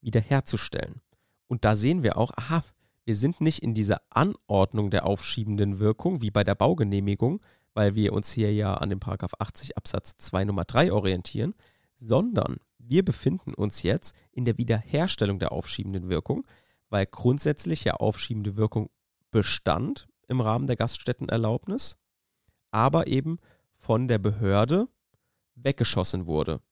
wiederherzustellen. 0.00 1.00
Und 1.46 1.64
da 1.64 1.74
sehen 1.74 2.02
wir 2.02 2.16
auch, 2.16 2.32
aha, 2.36 2.64
wir 3.04 3.16
sind 3.16 3.40
nicht 3.40 3.62
in 3.62 3.74
dieser 3.74 4.00
Anordnung 4.10 4.90
der 4.90 5.06
aufschiebenden 5.06 5.78
Wirkung 5.78 6.22
wie 6.22 6.30
bei 6.30 6.44
der 6.44 6.54
Baugenehmigung, 6.54 7.40
weil 7.74 7.94
wir 7.94 8.12
uns 8.12 8.32
hier 8.32 8.52
ja 8.52 8.74
an 8.74 8.88
dem 8.88 9.00
Paragraph 9.00 9.34
80 9.38 9.76
Absatz 9.76 10.16
2 10.18 10.44
Nummer 10.44 10.64
3 10.64 10.92
orientieren, 10.92 11.54
sondern 11.96 12.58
wir 12.78 13.04
befinden 13.04 13.54
uns 13.54 13.82
jetzt 13.82 14.14
in 14.32 14.44
der 14.44 14.58
Wiederherstellung 14.58 15.38
der 15.38 15.52
aufschiebenden 15.52 16.08
Wirkung, 16.08 16.46
weil 16.88 17.06
grundsätzlich 17.06 17.84
ja 17.84 17.94
aufschiebende 17.94 18.56
Wirkung 18.56 18.90
bestand 19.30 20.06
im 20.28 20.40
Rahmen 20.40 20.66
der 20.66 20.76
Gaststättenerlaubnis, 20.76 21.98
aber 22.70 23.06
eben 23.06 23.38
von 23.84 24.08
der 24.08 24.18
Behörde 24.18 24.88
weggeschossen 25.56 26.24
wurde. 26.24 26.62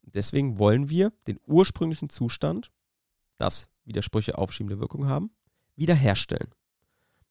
Deswegen 0.00 0.58
wollen 0.58 0.88
wir 0.88 1.12
den 1.26 1.38
ursprünglichen 1.46 2.08
Zustand, 2.08 2.70
dass 3.36 3.68
Widersprüche 3.84 4.38
aufschiebende 4.38 4.80
Wirkung 4.80 5.06
haben, 5.06 5.30
wiederherstellen. 5.76 6.54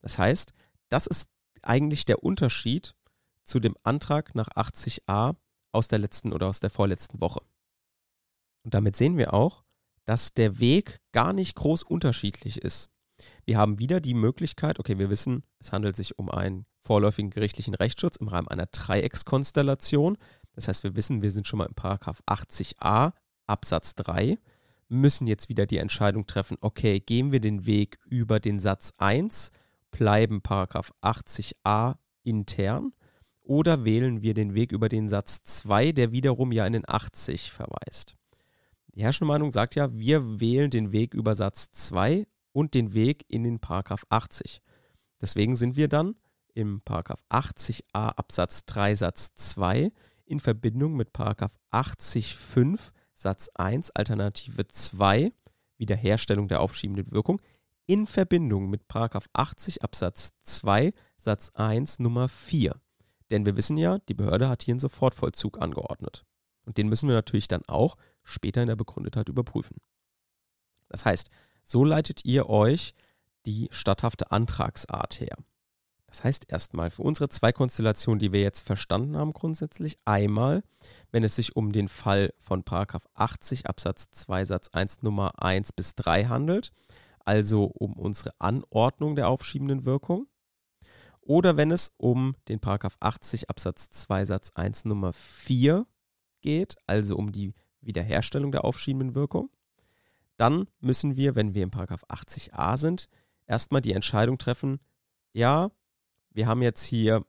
Das 0.02 0.20
heißt, 0.20 0.54
das 0.90 1.08
ist 1.08 1.32
eigentlich 1.64 2.06
der 2.06 2.24
Unterschied 2.24 2.96
zu 3.44 3.60
dem 3.60 3.76
Antrag 3.82 4.36
nach 4.36 4.50
80a 4.50 5.36
aus 5.72 5.88
der 5.88 6.00
letzten 6.00 6.34
oder 6.34 6.48
aus 6.48 6.60
der 6.60 6.70
vorletzten 6.70 7.20
Woche. 7.20 7.42
Und 8.64 8.76
damit 8.76 8.96
sehen 8.96 9.18
wir 9.18 9.34
auch, 9.34 9.64
dass 10.06 10.36
der 10.36 10.60
Weg 10.60 11.00
gar 11.14 11.34
nicht 11.34 11.56
groß 11.56 11.82
unterschiedlich 11.82 12.62
ist. 12.62 12.91
Wir 13.46 13.58
haben 13.58 13.80
wieder 13.80 14.00
die 14.00 14.14
Möglichkeit, 14.14 14.80
okay, 14.80 14.98
wir 14.98 15.10
wissen, 15.10 15.44
es 15.60 15.72
handelt 15.72 15.96
sich 15.96 16.18
um 16.18 16.30
einen 16.30 16.66
vorläufigen 16.84 17.30
gerichtlichen 17.32 17.74
Rechtsschutz 17.74 18.18
im 18.18 18.28
Rahmen 18.28 18.48
einer 18.48 18.66
Dreieckskonstellation. 18.66 20.18
Das 20.54 20.68
heißt, 20.68 20.84
wir 20.84 20.96
wissen, 20.96 21.22
wir 21.22 21.32
sind 21.32 21.48
schon 21.48 21.60
mal 21.60 21.68
im 21.68 21.76
Paragraph 21.76 22.22
80a 22.28 23.14
Absatz 23.48 23.96
3, 23.96 24.38
müssen 24.88 25.28
jetzt 25.28 25.50
wieder 25.50 25.66
die 25.66 25.78
Entscheidung 25.78 26.28
treffen, 26.28 26.58
okay, 26.62 27.00
gehen 27.00 27.32
wir 27.32 27.40
den 27.40 27.66
Weg 27.66 28.00
über 28.06 28.40
den 28.40 28.60
Satz 28.60 28.94
1, 28.98 29.52
bleiben 29.92 30.42
Paragraph 30.42 30.94
80a 31.02 31.96
intern 32.24 32.94
oder 33.42 33.84
wählen 33.86 34.22
wir 34.22 34.34
den 34.34 34.54
Weg 34.54 34.72
über 34.72 34.90
den 34.90 35.10
Satz 35.10 35.44
2, 35.44 35.92
der 35.92 36.12
wiederum 36.12 36.52
ja 36.52 36.66
in 36.66 36.74
den 36.74 36.88
80 36.88 37.52
verweist. 37.52 38.16
Die 38.94 39.04
herrschende 39.04 39.28
Meinung 39.28 39.52
sagt 39.52 39.76
ja, 39.76 39.94
wir 39.94 40.40
wählen 40.40 40.70
den 40.70 40.92
Weg 40.92 41.14
über 41.14 41.36
Satz 41.36 41.72
2 41.72 42.28
und 42.52 42.74
den 42.74 42.94
Weg 42.94 43.26
in 43.28 43.44
den 43.44 43.60
Paragraph 43.60 44.06
80. 44.10 44.62
Deswegen 45.20 45.56
sind 45.56 45.76
wir 45.76 45.88
dann 45.88 46.16
im 46.54 46.82
80a 46.82 47.84
Absatz 47.92 48.66
3 48.66 48.96
Satz 48.96 49.36
2 49.36 49.92
in 50.26 50.40
Verbindung 50.40 50.96
mit 50.96 51.14
80.5 51.14 52.80
Satz 53.14 53.50
1 53.54 53.92
Alternative 53.92 54.68
2 54.68 55.32
Wiederherstellung 55.78 56.48
der 56.48 56.62
aufschiebenden 56.62 57.12
Wirkung 57.12 57.42
in 57.86 58.08
Verbindung 58.08 58.70
mit 58.70 58.84
80 58.90 59.84
Absatz 59.84 60.32
2 60.44 60.94
Satz 61.18 61.52
1 61.56 62.00
Nummer 62.00 62.30
4. 62.30 62.80
Denn 63.32 63.46
wir 63.46 63.56
wissen 63.56 63.78
ja, 63.78 63.98
die 64.00 64.14
Behörde 64.14 64.50
hat 64.50 64.64
hier 64.64 64.74
einen 64.74 64.80
Sofortvollzug 64.80 65.62
angeordnet. 65.62 66.26
Und 66.66 66.78
den 66.78 66.88
müssen 66.88 67.08
wir 67.08 67.16
natürlich 67.16 67.48
dann 67.48 67.64
auch 67.68 67.98
später 68.24 68.62
in 68.62 68.68
der 68.68 68.76
Begründetheit 68.76 69.30
überprüfen. 69.30 69.78
Das 70.90 71.06
heißt, 71.06 71.30
so 71.64 71.84
leitet 71.84 72.26
ihr 72.26 72.50
euch 72.50 72.94
die 73.46 73.68
statthafte 73.72 74.32
Antragsart 74.32 75.20
her. 75.20 75.36
Das 76.12 76.26
heißt 76.26 76.52
erstmal 76.52 76.92
für 76.92 77.04
unsere 77.04 77.30
zwei 77.30 77.54
Konstellationen, 77.54 78.20
die 78.20 78.34
wir 78.34 78.42
jetzt 78.42 78.62
verstanden 78.62 79.16
haben, 79.16 79.32
grundsätzlich 79.32 79.98
einmal, 80.04 80.62
wenn 81.12 81.24
es 81.24 81.36
sich 81.36 81.56
um 81.56 81.72
den 81.72 81.88
Fall 81.88 82.34
von 82.38 82.64
80 82.68 83.68
Absatz 83.68 84.10
2 84.10 84.44
Satz 84.44 84.70
1 84.74 85.04
Nummer 85.04 85.42
1 85.42 85.72
bis 85.72 85.96
3 85.96 86.26
handelt, 86.26 86.74
also 87.24 87.64
um 87.64 87.94
unsere 87.94 88.34
Anordnung 88.40 89.16
der 89.16 89.30
aufschiebenden 89.30 89.86
Wirkung, 89.86 90.28
oder 91.22 91.56
wenn 91.56 91.72
es 91.72 91.94
um 91.96 92.36
den 92.50 92.60
80 92.62 93.50
Absatz 93.50 93.90
2 93.92 94.26
Satz 94.26 94.52
1 94.54 94.84
Nummer 94.86 95.14
4 95.14 95.86
geht, 96.42 96.76
also 96.88 97.16
um 97.16 97.32
die 97.32 97.54
Wiederherstellung 97.80 98.52
der 98.52 98.66
aufschiebenden 98.66 99.16
Wirkung, 99.16 99.50
dann 100.42 100.68
müssen 100.80 101.16
wir, 101.16 101.36
wenn 101.36 101.54
wir 101.54 101.62
im 101.62 101.70
80a 101.70 102.78
sind, 102.78 103.10
erstmal 103.46 103.82
die 103.82 103.94
Entscheidung 103.94 104.40
treffen, 104.40 104.80
ja, 105.34 105.70
wir 106.32 106.48
haben 106.48 106.64
jetzt 106.64 106.84
hier 106.84 107.24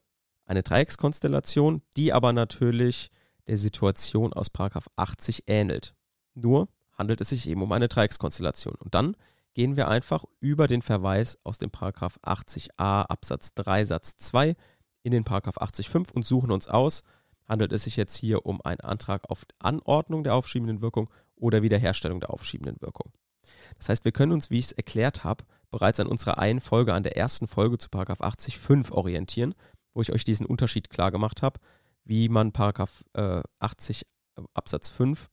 eine 0.45 0.63
Dreieckskonstellation, 0.63 1.83
die 1.95 2.11
aber 2.11 2.33
natürlich 2.33 3.11
der 3.45 3.57
Situation 3.57 4.33
aus 4.33 4.49
80 4.95 5.43
ähnelt. 5.45 5.93
Nur 6.33 6.69
handelt 6.97 7.21
es 7.21 7.29
sich 7.29 7.47
eben 7.47 7.61
um 7.61 7.71
eine 7.71 7.87
Dreieckskonstellation. 7.87 8.75
Und 8.75 8.95
dann 8.95 9.15
gehen 9.53 9.77
wir 9.77 9.89
einfach 9.89 10.25
über 10.39 10.67
den 10.67 10.81
Verweis 10.81 11.37
aus 11.43 11.59
dem 11.59 11.69
80a 11.69 13.03
Absatz 13.03 13.53
3 13.53 13.85
Satz 13.85 14.17
2 14.17 14.55
in 15.03 15.11
den 15.11 15.23
80.5 15.23 16.11
und 16.13 16.25
suchen 16.25 16.51
uns 16.51 16.67
aus, 16.67 17.03
handelt 17.47 17.73
es 17.73 17.83
sich 17.83 17.95
jetzt 17.95 18.15
hier 18.15 18.47
um 18.47 18.59
einen 18.61 18.81
Antrag 18.81 19.29
auf 19.29 19.45
Anordnung 19.59 20.23
der 20.23 20.33
aufschiebenden 20.33 20.81
Wirkung 20.81 21.11
oder 21.43 21.61
Wiederherstellung 21.61 22.19
der 22.19 22.31
aufschiebenden 22.31 22.81
Wirkung. 22.81 23.11
Das 23.77 23.89
heißt, 23.89 24.05
wir 24.05 24.13
können 24.13 24.31
uns, 24.31 24.49
wie 24.49 24.59
ich 24.59 24.65
es 24.65 24.71
erklärt 24.71 25.23
habe, 25.23 25.43
bereits 25.69 25.99
an 25.99 26.07
unserer 26.07 26.39
einen 26.39 26.61
Folge, 26.61 26.93
an 26.93 27.03
der 27.03 27.17
ersten 27.17 27.47
Folge 27.47 27.77
zu 27.77 27.89
80.5 27.89 28.91
orientieren, 28.91 29.53
wo 29.93 30.01
ich 30.01 30.11
euch 30.11 30.23
diesen 30.23 30.45
Unterschied 30.45 30.89
klar 30.89 31.11
gemacht 31.11 31.41
habe, 31.41 31.59
wie 32.05 32.29
man 32.29 32.53
Paragraph 32.53 33.03
äh, 33.13 33.43
80 33.59 34.05
Absatz 34.53 34.89
5 34.89 35.29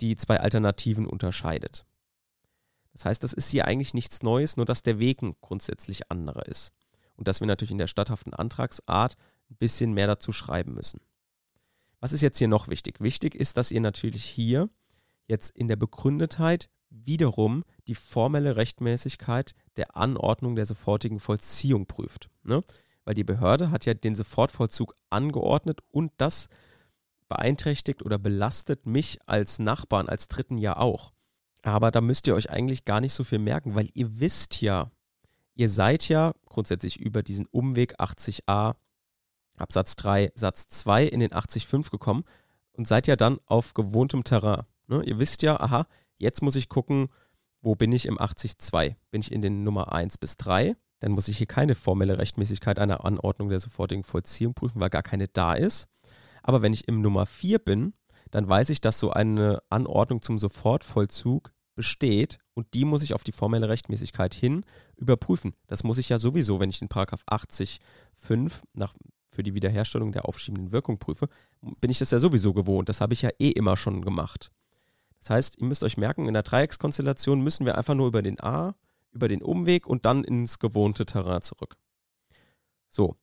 die 0.00 0.16
zwei 0.16 0.40
Alternativen 0.40 1.06
unterscheidet. 1.06 1.84
Das 2.92 3.04
heißt, 3.04 3.22
das 3.22 3.32
ist 3.32 3.50
hier 3.50 3.66
eigentlich 3.66 3.94
nichts 3.94 4.22
Neues, 4.22 4.56
nur 4.56 4.66
dass 4.66 4.82
der 4.82 4.98
Weg 4.98 5.20
grundsätzlich 5.40 6.10
anderer 6.10 6.46
ist. 6.46 6.72
Und 7.16 7.28
dass 7.28 7.40
wir 7.40 7.46
natürlich 7.46 7.70
in 7.70 7.78
der 7.78 7.86
statthaften 7.86 8.34
Antragsart 8.34 9.16
ein 9.50 9.56
bisschen 9.56 9.92
mehr 9.92 10.06
dazu 10.06 10.32
schreiben 10.32 10.74
müssen. 10.74 11.00
Was 12.00 12.12
ist 12.12 12.22
jetzt 12.22 12.38
hier 12.38 12.48
noch 12.48 12.68
wichtig? 12.68 13.00
Wichtig 13.00 13.34
ist, 13.34 13.56
dass 13.56 13.70
ihr 13.70 13.80
natürlich 13.80 14.24
hier 14.24 14.68
jetzt 15.26 15.50
in 15.50 15.68
der 15.68 15.76
Begründetheit 15.76 16.68
wiederum 16.90 17.64
die 17.86 17.94
formelle 17.94 18.56
Rechtmäßigkeit 18.56 19.54
der 19.76 19.96
Anordnung 19.96 20.54
der 20.54 20.66
sofortigen 20.66 21.20
Vollziehung 21.20 21.86
prüft. 21.86 22.30
Ne? 22.42 22.62
Weil 23.04 23.14
die 23.14 23.24
Behörde 23.24 23.70
hat 23.70 23.86
ja 23.86 23.94
den 23.94 24.14
Sofortvollzug 24.14 24.94
angeordnet 25.10 25.80
und 25.90 26.12
das 26.18 26.48
beeinträchtigt 27.28 28.02
oder 28.02 28.18
belastet 28.18 28.86
mich 28.86 29.18
als 29.26 29.58
Nachbarn, 29.58 30.08
als 30.08 30.28
Dritten 30.28 30.58
ja 30.58 30.76
auch. 30.76 31.12
Aber 31.62 31.90
da 31.90 32.00
müsst 32.00 32.26
ihr 32.26 32.34
euch 32.34 32.50
eigentlich 32.50 32.84
gar 32.84 33.00
nicht 33.00 33.14
so 33.14 33.24
viel 33.24 33.38
merken, 33.38 33.74
weil 33.74 33.88
ihr 33.94 34.20
wisst 34.20 34.60
ja, 34.60 34.90
ihr 35.54 35.70
seid 35.70 36.08
ja 36.08 36.34
grundsätzlich 36.46 37.00
über 37.00 37.22
diesen 37.22 37.46
Umweg 37.46 37.98
80a 37.98 38.74
Absatz 39.56 39.96
3 39.96 40.32
Satz 40.34 40.68
2 40.68 41.06
in 41.06 41.20
den 41.20 41.30
80.5 41.30 41.90
gekommen 41.90 42.24
und 42.72 42.86
seid 42.88 43.06
ja 43.06 43.16
dann 43.16 43.38
auf 43.46 43.72
gewohntem 43.72 44.24
Terrain. 44.24 44.64
Ne? 44.86 45.02
Ihr 45.04 45.18
wisst 45.18 45.42
ja, 45.42 45.58
aha, 45.58 45.86
jetzt 46.18 46.42
muss 46.42 46.56
ich 46.56 46.68
gucken, 46.68 47.08
wo 47.60 47.74
bin 47.74 47.92
ich 47.92 48.06
im 48.06 48.18
80.2? 48.18 48.94
Bin 49.10 49.20
ich 49.20 49.32
in 49.32 49.42
den 49.42 49.64
Nummer 49.64 49.92
1 49.92 50.18
bis 50.18 50.36
3? 50.36 50.76
Dann 51.00 51.12
muss 51.12 51.28
ich 51.28 51.38
hier 51.38 51.46
keine 51.46 51.74
formelle 51.74 52.18
Rechtmäßigkeit 52.18 52.78
einer 52.78 53.04
Anordnung 53.04 53.48
der 53.48 53.60
sofortigen 53.60 54.04
Vollziehung 54.04 54.54
prüfen, 54.54 54.80
weil 54.80 54.90
gar 54.90 55.02
keine 55.02 55.28
da 55.28 55.54
ist. 55.54 55.88
Aber 56.42 56.62
wenn 56.62 56.74
ich 56.74 56.88
im 56.88 57.00
Nummer 57.00 57.26
4 57.26 57.58
bin, 57.58 57.94
dann 58.30 58.48
weiß 58.48 58.70
ich, 58.70 58.80
dass 58.80 58.98
so 58.98 59.10
eine 59.10 59.60
Anordnung 59.70 60.20
zum 60.20 60.38
Sofortvollzug 60.38 61.52
besteht 61.74 62.38
und 62.54 62.72
die 62.74 62.84
muss 62.84 63.02
ich 63.02 63.14
auf 63.14 63.24
die 63.24 63.32
formelle 63.32 63.68
Rechtmäßigkeit 63.68 64.34
hin 64.34 64.64
überprüfen. 64.96 65.54
Das 65.66 65.84
muss 65.84 65.98
ich 65.98 66.08
ja 66.08 66.18
sowieso, 66.18 66.60
wenn 66.60 66.70
ich 66.70 66.78
den 66.78 66.88
Paragraph 66.88 67.22
80 67.26 67.80
5 68.14 68.62
nach, 68.74 68.94
für 69.30 69.42
die 69.42 69.54
Wiederherstellung 69.54 70.12
der 70.12 70.28
aufschiebenden 70.28 70.72
Wirkung 70.72 70.98
prüfe, 70.98 71.28
bin 71.80 71.90
ich 71.90 71.98
das 71.98 72.12
ja 72.12 72.18
sowieso 72.18 72.52
gewohnt. 72.52 72.88
Das 72.88 73.00
habe 73.00 73.14
ich 73.14 73.22
ja 73.22 73.30
eh 73.38 73.50
immer 73.50 73.76
schon 73.76 74.02
gemacht. 74.02 74.52
Das 75.24 75.30
heißt, 75.30 75.56
ihr 75.56 75.64
müsst 75.64 75.82
euch 75.84 75.96
merken, 75.96 76.28
in 76.28 76.34
der 76.34 76.42
Dreieckskonstellation 76.42 77.40
müssen 77.40 77.64
wir 77.64 77.78
einfach 77.78 77.94
nur 77.94 78.08
über 78.08 78.20
den 78.20 78.38
A, 78.42 78.74
über 79.10 79.26
den 79.26 79.40
Umweg 79.40 79.86
und 79.86 80.04
dann 80.04 80.22
ins 80.22 80.58
gewohnte 80.58 81.06
Terrain 81.06 81.40
zurück. 81.40 81.78
So, 82.90 83.16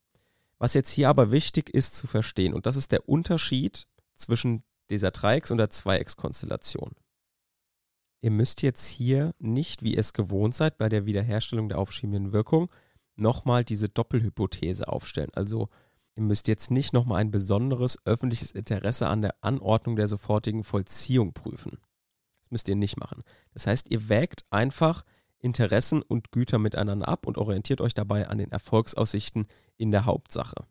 was 0.57 0.73
jetzt 0.73 0.89
hier 0.89 1.09
aber 1.09 1.31
wichtig 1.31 1.69
ist 1.69 1.93
zu 1.93 2.07
verstehen, 2.07 2.55
und 2.55 2.65
das 2.65 2.75
ist 2.75 2.91
der 2.91 3.07
Unterschied 3.07 3.87
zwischen 4.15 4.63
dieser 4.89 5.11
Dreiecks- 5.11 5.51
und 5.51 5.59
der 5.59 5.69
Zweieckskonstellation. 5.69 6.95
Ihr 8.21 8.31
müsst 8.31 8.63
jetzt 8.63 8.87
hier 8.87 9.35
nicht, 9.37 9.83
wie 9.83 9.93
ihr 9.93 9.99
es 9.99 10.13
gewohnt 10.13 10.55
seid, 10.55 10.79
bei 10.79 10.89
der 10.89 11.05
Wiederherstellung 11.05 11.69
der 11.69 11.77
aufschiebenden 11.77 12.33
Wirkung 12.33 12.71
nochmal 13.15 13.63
diese 13.63 13.89
Doppelhypothese 13.89 14.87
aufstellen. 14.87 15.29
Also 15.35 15.69
ihr 16.15 16.23
müsst 16.23 16.47
jetzt 16.47 16.71
nicht 16.71 16.93
nochmal 16.93 17.21
ein 17.21 17.29
besonderes 17.29 18.03
öffentliches 18.05 18.53
Interesse 18.53 19.05
an 19.05 19.21
der 19.21 19.35
Anordnung 19.41 19.97
der 19.97 20.07
sofortigen 20.07 20.63
Vollziehung 20.63 21.33
prüfen. 21.33 21.77
Müsst 22.51 22.69
ihr 22.69 22.75
nicht 22.75 22.97
machen. 22.97 23.23
Das 23.53 23.65
heißt, 23.65 23.89
ihr 23.89 24.09
wägt 24.09 24.45
einfach 24.51 25.03
Interessen 25.39 26.03
und 26.03 26.31
Güter 26.31 26.59
miteinander 26.59 27.07
ab 27.07 27.25
und 27.25 27.37
orientiert 27.37 27.81
euch 27.81 27.95
dabei 27.95 28.27
an 28.27 28.37
den 28.37 28.51
Erfolgsaussichten 28.51 29.47
in 29.77 29.89
der 29.89 30.05
Hauptsache. 30.05 30.67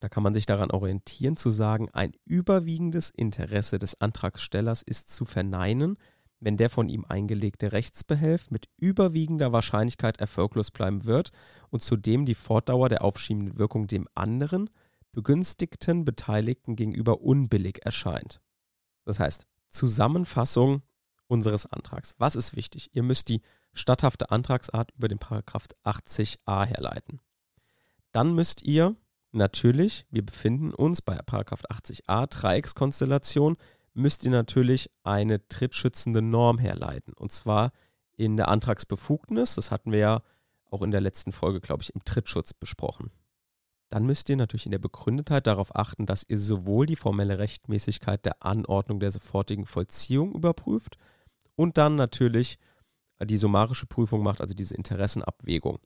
Da 0.00 0.08
kann 0.08 0.22
man 0.22 0.34
sich 0.34 0.46
daran 0.46 0.70
orientieren 0.70 1.36
zu 1.36 1.50
sagen, 1.50 1.88
ein 1.92 2.12
überwiegendes 2.24 3.10
Interesse 3.10 3.78
des 3.78 4.00
Antragstellers 4.00 4.82
ist 4.82 5.10
zu 5.10 5.24
verneinen, 5.24 5.96
wenn 6.40 6.56
der 6.56 6.70
von 6.70 6.88
ihm 6.88 7.04
eingelegte 7.08 7.72
Rechtsbehelf 7.72 8.50
mit 8.50 8.66
überwiegender 8.76 9.52
Wahrscheinlichkeit 9.52 10.18
erfolglos 10.20 10.70
bleiben 10.70 11.04
wird 11.04 11.30
und 11.70 11.82
zudem 11.82 12.26
die 12.26 12.36
Fortdauer 12.36 12.88
der 12.88 13.02
aufschiebenden 13.02 13.58
Wirkung 13.58 13.88
dem 13.88 14.06
anderen, 14.14 14.70
begünstigten 15.12 16.04
Beteiligten 16.04 16.76
gegenüber 16.76 17.22
unbillig 17.22 17.84
erscheint. 17.84 18.40
Das 19.04 19.18
heißt, 19.18 19.46
Zusammenfassung 19.68 20.82
unseres 21.26 21.66
Antrags. 21.66 22.14
Was 22.18 22.36
ist 22.36 22.56
wichtig? 22.56 22.90
Ihr 22.94 23.02
müsst 23.02 23.28
die 23.28 23.42
statthafte 23.72 24.30
Antragsart 24.30 24.92
über 24.96 25.08
den 25.08 25.18
Paragraph 25.18 25.66
80a 25.84 26.64
herleiten. 26.64 27.20
Dann 28.12 28.34
müsst 28.34 28.62
ihr 28.62 28.96
natürlich, 29.32 30.06
wir 30.10 30.24
befinden 30.24 30.72
uns 30.72 31.02
bei 31.02 31.16
Paragraph 31.16 31.62
80a 31.64 32.26
Dreieckskonstellation, 32.26 33.56
müsst 33.94 34.24
ihr 34.24 34.30
natürlich 34.30 34.90
eine 35.02 35.46
trittschützende 35.48 36.22
Norm 36.22 36.58
herleiten. 36.58 37.12
Und 37.14 37.32
zwar 37.32 37.72
in 38.16 38.36
der 38.36 38.48
Antragsbefugnis. 38.48 39.54
Das 39.54 39.70
hatten 39.70 39.92
wir 39.92 39.98
ja 39.98 40.22
auch 40.70 40.82
in 40.82 40.90
der 40.90 41.00
letzten 41.00 41.32
Folge, 41.32 41.60
glaube 41.60 41.82
ich, 41.82 41.94
im 41.94 42.04
Trittschutz 42.04 42.52
besprochen. 42.52 43.10
Dann 43.90 44.04
müsst 44.04 44.28
ihr 44.28 44.36
natürlich 44.36 44.66
in 44.66 44.72
der 44.72 44.78
Begründetheit 44.78 45.46
darauf 45.46 45.74
achten, 45.74 46.04
dass 46.04 46.24
ihr 46.28 46.38
sowohl 46.38 46.86
die 46.86 46.96
formelle 46.96 47.38
Rechtmäßigkeit 47.38 48.24
der 48.24 48.44
Anordnung 48.44 49.00
der 49.00 49.10
sofortigen 49.10 49.64
Vollziehung 49.64 50.34
überprüft 50.34 50.98
und 51.56 51.78
dann 51.78 51.96
natürlich 51.96 52.58
die 53.22 53.38
summarische 53.38 53.86
Prüfung 53.86 54.22
macht, 54.22 54.40
also 54.40 54.54
diese 54.54 54.74
Interessenabwägung 54.74 55.78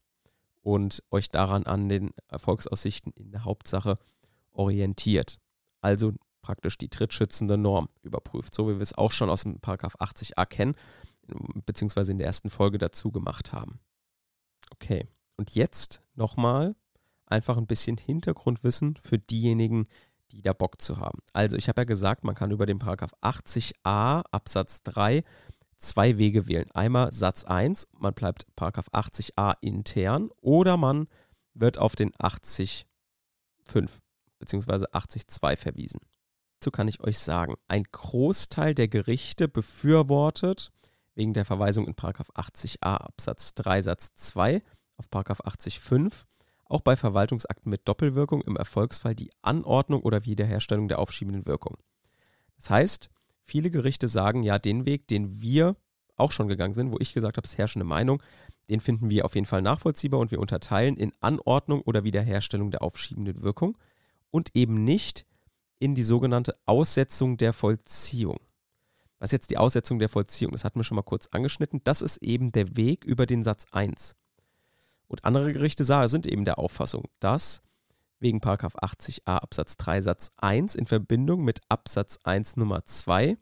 und 0.62 1.02
euch 1.10 1.30
daran 1.30 1.64
an 1.64 1.88
den 1.88 2.10
Erfolgsaussichten 2.28 3.12
in 3.12 3.30
der 3.30 3.44
Hauptsache 3.44 3.98
orientiert. 4.52 5.38
Also 5.80 6.12
praktisch 6.42 6.76
die 6.76 6.88
trittschützende 6.88 7.56
Norm 7.56 7.88
überprüft, 8.02 8.54
so 8.54 8.68
wie 8.68 8.74
wir 8.74 8.82
es 8.82 8.98
auch 8.98 9.12
schon 9.12 9.30
aus 9.30 9.44
dem 9.44 9.60
Paragraph 9.60 9.96
80a 9.96 10.44
kennen, 10.44 10.74
beziehungsweise 11.64 12.12
in 12.12 12.18
der 12.18 12.26
ersten 12.26 12.50
Folge 12.50 12.78
dazu 12.78 13.12
gemacht 13.12 13.52
haben. 13.52 13.80
Okay, 14.72 15.06
und 15.36 15.54
jetzt 15.54 16.02
nochmal 16.14 16.74
einfach 17.26 17.56
ein 17.56 17.66
bisschen 17.66 17.96
Hintergrundwissen 17.96 18.96
für 18.96 19.18
diejenigen, 19.18 19.86
die 20.32 20.42
da 20.42 20.52
Bock 20.52 20.80
zu 20.80 20.98
haben. 20.98 21.18
Also 21.32 21.56
ich 21.56 21.68
habe 21.68 21.82
ja 21.82 21.84
gesagt, 21.84 22.24
man 22.24 22.34
kann 22.34 22.50
über 22.50 22.66
den 22.66 22.78
Paragraph 22.78 23.12
80a 23.22 24.22
Absatz 24.30 24.82
3 24.82 25.24
zwei 25.82 26.16
Wege 26.16 26.46
wählen. 26.46 26.70
Einmal 26.72 27.12
Satz 27.12 27.44
1, 27.44 27.88
man 27.98 28.14
bleibt 28.14 28.46
80a 28.56 29.56
intern 29.60 30.30
oder 30.40 30.76
man 30.76 31.08
wird 31.54 31.76
auf 31.76 31.96
den 31.96 32.12
80.5 32.12 32.86
bzw. 34.38 34.86
80.2 34.86 35.56
verwiesen. 35.56 36.00
Dazu 36.60 36.70
kann 36.70 36.88
ich 36.88 37.00
euch 37.00 37.18
sagen, 37.18 37.56
ein 37.68 37.84
Großteil 37.90 38.74
der 38.74 38.88
Gerichte 38.88 39.48
befürwortet 39.48 40.70
wegen 41.14 41.34
der 41.34 41.44
Verweisung 41.44 41.86
in 41.86 41.94
80a 41.94 42.76
Absatz 42.82 43.54
3 43.54 43.82
Satz 43.82 44.14
2 44.14 44.62
auf 44.96 45.08
80.5 45.10 46.24
auch 46.72 46.80
bei 46.80 46.96
Verwaltungsakten 46.96 47.70
mit 47.70 47.86
Doppelwirkung 47.86 48.42
im 48.42 48.56
Erfolgsfall 48.56 49.14
die 49.14 49.30
Anordnung 49.42 50.02
oder 50.02 50.24
Wiederherstellung 50.24 50.88
der 50.88 50.98
aufschiebenden 50.98 51.46
Wirkung. 51.46 51.76
Das 52.56 52.70
heißt, 52.70 53.10
Viele 53.42 53.70
Gerichte 53.70 54.08
sagen 54.08 54.42
ja, 54.42 54.58
den 54.58 54.86
Weg, 54.86 55.08
den 55.08 55.42
wir 55.42 55.76
auch 56.16 56.30
schon 56.30 56.48
gegangen 56.48 56.74
sind, 56.74 56.92
wo 56.92 56.98
ich 57.00 57.12
gesagt 57.12 57.36
habe, 57.36 57.46
es 57.46 57.58
herrschende 57.58 57.84
Meinung, 57.84 58.22
den 58.70 58.80
finden 58.80 59.10
wir 59.10 59.24
auf 59.24 59.34
jeden 59.34 59.46
Fall 59.46 59.62
nachvollziehbar 59.62 60.20
und 60.20 60.30
wir 60.30 60.38
unterteilen 60.38 60.96
in 60.96 61.12
Anordnung 61.20 61.82
oder 61.82 62.04
Wiederherstellung 62.04 62.70
der 62.70 62.82
aufschiebenden 62.82 63.42
Wirkung 63.42 63.76
und 64.30 64.54
eben 64.54 64.84
nicht 64.84 65.26
in 65.80 65.94
die 65.94 66.04
sogenannte 66.04 66.56
Aussetzung 66.64 67.36
der 67.36 67.52
Vollziehung. 67.52 68.38
Was 69.18 69.32
jetzt 69.32 69.50
die 69.50 69.58
Aussetzung 69.58 69.98
der 69.98 70.08
Vollziehung? 70.08 70.52
Das 70.52 70.64
hatten 70.64 70.78
wir 70.78 70.84
schon 70.84 70.96
mal 70.96 71.02
kurz 71.02 71.28
angeschnitten. 71.28 71.80
Das 71.84 72.02
ist 72.02 72.18
eben 72.18 72.52
der 72.52 72.76
Weg 72.76 73.04
über 73.04 73.26
den 73.26 73.42
Satz 73.42 73.66
1. 73.72 74.16
Und 75.12 75.26
andere 75.26 75.52
Gerichte 75.52 75.84
sind 75.84 76.26
eben 76.26 76.46
der 76.46 76.58
Auffassung, 76.58 77.04
dass 77.20 77.62
wegen 78.18 78.40
80a 78.40 79.20
Absatz 79.26 79.76
3 79.76 80.00
Satz 80.00 80.32
1 80.38 80.74
in 80.74 80.86
Verbindung 80.86 81.44
mit 81.44 81.60
Absatz 81.68 82.18
1 82.24 82.56
Nummer 82.56 82.86
2 82.86 83.36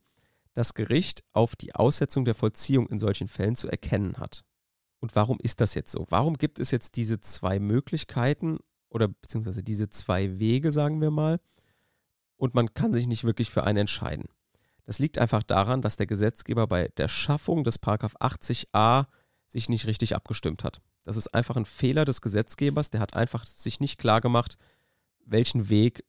das 0.53 0.75
Gericht 0.75 1.23
auf 1.33 1.55
die 1.55 1.77
Aussetzung 1.77 2.25
der 2.25 2.35
Vollziehung 2.35 2.89
in 2.89 2.99
solchen 2.99 3.29
Fällen 3.29 3.55
zu 3.55 3.69
erkennen 3.69 4.17
hat. 4.17 4.43
Und 4.99 5.15
warum 5.15 5.39
ist 5.41 5.61
das 5.61 5.75
jetzt 5.75 5.93
so? 5.93 6.07
Warum 6.11 6.39
gibt 6.39 6.59
es 6.59 6.73
jetzt 6.73 6.97
diese 6.97 7.21
zwei 7.21 7.61
Möglichkeiten 7.61 8.59
oder 8.89 9.07
beziehungsweise 9.07 9.63
diese 9.63 9.89
zwei 9.91 10.41
Wege, 10.41 10.73
sagen 10.73 11.01
wir 11.01 11.13
mal, 11.13 11.39
und 12.37 12.55
man 12.55 12.75
kann 12.75 12.93
sich 12.93 13.07
nicht 13.07 13.23
wirklich 13.23 13.49
für 13.49 13.63
einen 13.63 13.79
entscheiden. 13.79 14.29
Das 14.87 14.99
liegt 14.99 15.19
einfach 15.19 15.45
daran, 15.45 15.83
dass 15.83 15.97
der 15.97 16.09
Gesetzgeber 16.09 16.67
bei 16.67 16.89
der 16.97 17.07
Schaffung 17.07 17.63
des 17.63 17.79
Paragraph 17.79 18.17
80a 18.17 19.07
sich 19.47 19.69
nicht 19.69 19.87
richtig 19.87 20.17
abgestimmt 20.17 20.65
hat. 20.65 20.81
Das 21.05 21.17
ist 21.17 21.35
einfach 21.35 21.57
ein 21.57 21.65
Fehler 21.65 22.05
des 22.05 22.21
Gesetzgebers, 22.21 22.91
der 22.91 23.01
hat 23.01 23.15
einfach 23.15 23.45
sich 23.45 23.81
nicht 23.81 23.99
klar 23.99 24.21
gemacht, 24.21 24.59
welchen 25.25 25.69
Weg 25.69 26.05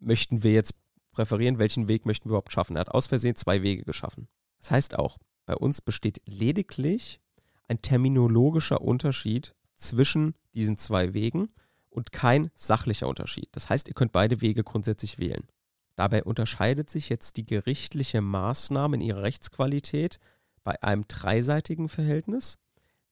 möchten 0.00 0.42
wir 0.42 0.52
jetzt 0.52 0.74
präferieren, 1.12 1.58
welchen 1.58 1.88
Weg 1.88 2.06
möchten 2.06 2.26
wir 2.26 2.30
überhaupt 2.30 2.52
schaffen. 2.52 2.76
Er 2.76 2.80
hat 2.80 2.90
aus 2.90 3.06
Versehen 3.06 3.36
zwei 3.36 3.62
Wege 3.62 3.84
geschaffen. 3.84 4.28
Das 4.58 4.70
heißt 4.70 4.98
auch, 4.98 5.18
bei 5.46 5.54
uns 5.54 5.80
besteht 5.80 6.22
lediglich 6.24 7.20
ein 7.68 7.82
terminologischer 7.82 8.80
Unterschied 8.80 9.54
zwischen 9.76 10.34
diesen 10.54 10.78
zwei 10.78 11.14
Wegen 11.14 11.50
und 11.90 12.12
kein 12.12 12.50
sachlicher 12.54 13.08
Unterschied. 13.08 13.48
Das 13.52 13.68
heißt, 13.68 13.88
ihr 13.88 13.94
könnt 13.94 14.12
beide 14.12 14.40
Wege 14.40 14.64
grundsätzlich 14.64 15.18
wählen. 15.18 15.46
Dabei 15.94 16.24
unterscheidet 16.24 16.88
sich 16.88 17.08
jetzt 17.08 17.36
die 17.36 17.44
gerichtliche 17.44 18.20
Maßnahme 18.20 18.96
in 18.96 19.02
ihrer 19.02 19.22
Rechtsqualität 19.22 20.18
bei 20.64 20.82
einem 20.82 21.06
dreiseitigen 21.06 21.88
Verhältnis 21.88 22.58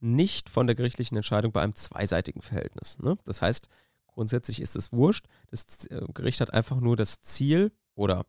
nicht 0.00 0.48
von 0.48 0.66
der 0.66 0.76
gerichtlichen 0.76 1.16
Entscheidung 1.16 1.52
bei 1.52 1.62
einem 1.62 1.74
zweiseitigen 1.74 2.42
Verhältnis. 2.42 2.98
Ne? 2.98 3.18
Das 3.24 3.42
heißt, 3.42 3.68
grundsätzlich 4.06 4.60
ist 4.60 4.76
es 4.76 4.92
wurscht. 4.92 5.26
Das 5.50 5.86
äh, 5.86 6.04
Gericht 6.12 6.40
hat 6.40 6.52
einfach 6.52 6.80
nur 6.80 6.96
das 6.96 7.20
Ziel 7.20 7.72
oder 7.94 8.26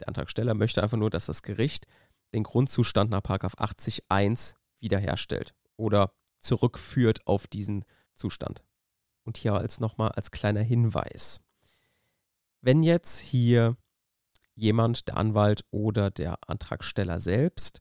der 0.00 0.08
Antragsteller 0.08 0.54
möchte 0.54 0.82
einfach 0.82 0.98
nur, 0.98 1.10
dass 1.10 1.26
das 1.26 1.42
Gericht 1.42 1.86
den 2.34 2.42
Grundzustand 2.42 3.10
nach 3.10 3.22
80.1 3.22 4.56
wiederherstellt 4.80 5.54
oder 5.76 6.12
zurückführt 6.40 7.26
auf 7.26 7.46
diesen 7.46 7.84
Zustand. 8.14 8.64
Und 9.24 9.36
hier 9.36 9.54
als 9.54 9.78
nochmal 9.78 10.10
als 10.10 10.32
kleiner 10.32 10.62
Hinweis. 10.62 11.40
Wenn 12.60 12.82
jetzt 12.82 13.20
hier 13.20 13.76
jemand, 14.54 15.08
der 15.08 15.16
Anwalt 15.16 15.64
oder 15.70 16.10
der 16.10 16.38
Antragsteller 16.48 17.20
selbst, 17.20 17.80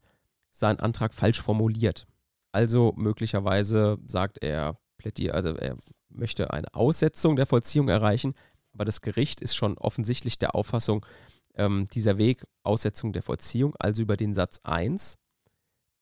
seinen 0.51 0.79
Antrag 0.79 1.13
falsch 1.13 1.41
formuliert, 1.41 2.05
also 2.51 2.93
möglicherweise 2.95 3.97
sagt 4.05 4.43
er, 4.43 4.77
plädiert, 4.97 5.33
also 5.33 5.49
er 5.55 5.77
möchte 6.09 6.51
eine 6.51 6.73
Aussetzung 6.73 7.35
der 7.35 7.45
Vollziehung 7.45 7.87
erreichen, 7.87 8.35
aber 8.73 8.85
das 8.85 9.01
Gericht 9.01 9.41
ist 9.41 9.55
schon 9.55 9.77
offensichtlich 9.77 10.39
der 10.39 10.55
Auffassung, 10.55 11.05
ähm, 11.55 11.87
dieser 11.93 12.17
Weg 12.17 12.45
Aussetzung 12.63 13.13
der 13.13 13.23
Vollziehung, 13.23 13.75
also 13.79 14.01
über 14.01 14.17
den 14.17 14.33
Satz 14.33 14.59
1, 14.63 15.17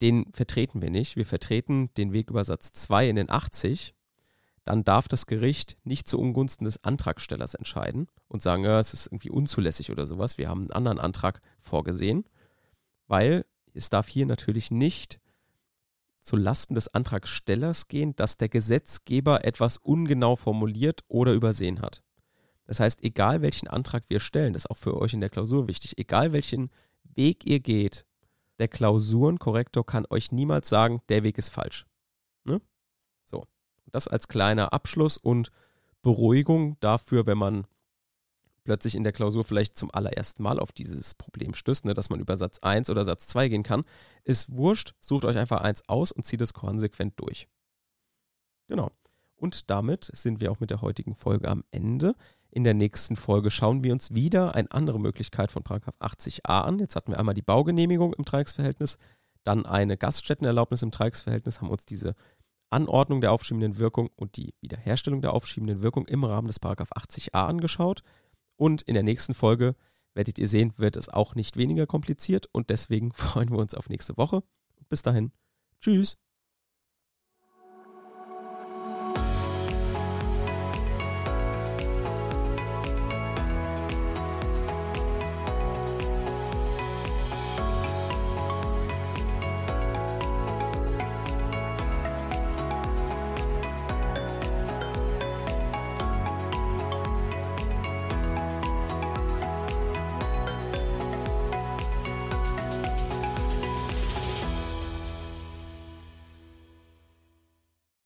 den 0.00 0.32
vertreten 0.32 0.80
wir 0.80 0.90
nicht. 0.90 1.16
Wir 1.16 1.26
vertreten 1.26 1.92
den 1.94 2.12
Weg 2.12 2.30
über 2.30 2.44
Satz 2.44 2.72
2 2.72 3.08
in 3.08 3.16
den 3.16 3.30
80. 3.30 3.94
Dann 4.64 4.84
darf 4.84 5.08
das 5.08 5.26
Gericht 5.26 5.76
nicht 5.84 6.08
zu 6.08 6.18
Ungunsten 6.18 6.64
des 6.64 6.82
Antragstellers 6.84 7.54
entscheiden 7.54 8.08
und 8.28 8.40
sagen, 8.42 8.64
ja, 8.64 8.78
es 8.78 8.94
ist 8.94 9.06
irgendwie 9.06 9.30
unzulässig 9.30 9.90
oder 9.90 10.06
sowas. 10.06 10.38
Wir 10.38 10.48
haben 10.48 10.62
einen 10.62 10.72
anderen 10.72 10.98
Antrag 10.98 11.40
vorgesehen, 11.60 12.24
weil 13.08 13.44
es 13.74 13.90
darf 13.90 14.08
hier 14.08 14.26
natürlich 14.26 14.70
nicht 14.70 15.20
zu 16.20 16.36
Lasten 16.36 16.74
des 16.74 16.88
Antragstellers 16.88 17.88
gehen, 17.88 18.14
dass 18.16 18.36
der 18.36 18.48
Gesetzgeber 18.48 19.44
etwas 19.44 19.78
ungenau 19.78 20.36
formuliert 20.36 21.00
oder 21.08 21.32
übersehen 21.32 21.80
hat. 21.80 22.02
Das 22.66 22.78
heißt, 22.78 23.02
egal 23.02 23.42
welchen 23.42 23.68
Antrag 23.68 24.04
wir 24.08 24.20
stellen, 24.20 24.52
das 24.52 24.64
ist 24.64 24.70
auch 24.70 24.76
für 24.76 24.96
euch 24.96 25.12
in 25.12 25.20
der 25.20 25.30
Klausur 25.30 25.66
wichtig, 25.66 25.98
egal 25.98 26.32
welchen 26.32 26.70
Weg 27.02 27.44
ihr 27.44 27.60
geht, 27.60 28.06
der 28.60 28.68
Klausurenkorrektor 28.68 29.84
kann 29.84 30.06
euch 30.10 30.30
niemals 30.30 30.68
sagen, 30.68 31.00
der 31.08 31.24
Weg 31.24 31.38
ist 31.38 31.48
falsch. 31.48 31.86
Ne? 32.44 32.60
So. 33.24 33.46
Das 33.86 34.06
als 34.06 34.28
kleiner 34.28 34.72
Abschluss 34.72 35.16
und 35.16 35.50
Beruhigung 36.02 36.76
dafür, 36.80 37.26
wenn 37.26 37.38
man 37.38 37.66
plötzlich 38.64 38.94
in 38.94 39.04
der 39.04 39.12
Klausur 39.12 39.44
vielleicht 39.44 39.76
zum 39.76 39.90
allerersten 39.92 40.42
Mal 40.42 40.58
auf 40.58 40.72
dieses 40.72 41.14
Problem 41.14 41.54
stößt, 41.54 41.84
ne, 41.84 41.94
dass 41.94 42.10
man 42.10 42.20
über 42.20 42.36
Satz 42.36 42.58
1 42.60 42.90
oder 42.90 43.04
Satz 43.04 43.26
2 43.28 43.48
gehen 43.48 43.62
kann, 43.62 43.84
ist 44.24 44.52
wurscht, 44.56 44.94
sucht 45.00 45.24
euch 45.24 45.36
einfach 45.36 45.60
eins 45.60 45.88
aus 45.88 46.12
und 46.12 46.24
zieht 46.24 46.40
es 46.40 46.54
konsequent 46.54 47.14
durch. 47.16 47.48
Genau. 48.68 48.90
Und 49.36 49.70
damit 49.70 50.10
sind 50.12 50.40
wir 50.40 50.52
auch 50.52 50.60
mit 50.60 50.70
der 50.70 50.82
heutigen 50.82 51.14
Folge 51.14 51.48
am 51.48 51.64
Ende. 51.70 52.14
In 52.50 52.64
der 52.64 52.74
nächsten 52.74 53.16
Folge 53.16 53.50
schauen 53.50 53.82
wir 53.82 53.92
uns 53.92 54.12
wieder 54.14 54.54
eine 54.54 54.70
andere 54.70 55.00
Möglichkeit 55.00 55.50
von 55.50 55.62
80a 55.62 56.40
an. 56.44 56.78
Jetzt 56.78 56.94
hatten 56.94 57.12
wir 57.12 57.18
einmal 57.18 57.34
die 57.34 57.42
Baugenehmigung 57.42 58.12
im 58.12 58.24
Dreiecksverhältnis, 58.24 58.98
dann 59.44 59.64
eine 59.64 59.96
Gaststättenerlaubnis 59.96 60.82
im 60.82 60.90
Dreiecksverhältnis, 60.90 61.60
haben 61.60 61.70
uns 61.70 61.86
diese 61.86 62.14
Anordnung 62.70 63.20
der 63.20 63.32
aufschiebenden 63.32 63.78
Wirkung 63.78 64.10
und 64.16 64.36
die 64.36 64.54
Wiederherstellung 64.60 65.22
der 65.22 65.32
aufschiebenden 65.32 65.82
Wirkung 65.82 66.06
im 66.06 66.24
Rahmen 66.24 66.46
des 66.46 66.60
80a 66.60 67.32
angeschaut. 67.32 68.02
Und 68.60 68.82
in 68.82 68.92
der 68.92 69.02
nächsten 69.02 69.32
Folge 69.32 69.74
werdet 70.12 70.38
ihr 70.38 70.46
sehen, 70.46 70.74
wird 70.76 70.96
es 70.96 71.08
auch 71.08 71.34
nicht 71.34 71.56
weniger 71.56 71.86
kompliziert 71.86 72.46
und 72.52 72.68
deswegen 72.68 73.10
freuen 73.14 73.50
wir 73.50 73.56
uns 73.56 73.74
auf 73.74 73.88
nächste 73.88 74.18
Woche. 74.18 74.42
Bis 74.90 75.02
dahin, 75.02 75.32
tschüss. 75.80 76.18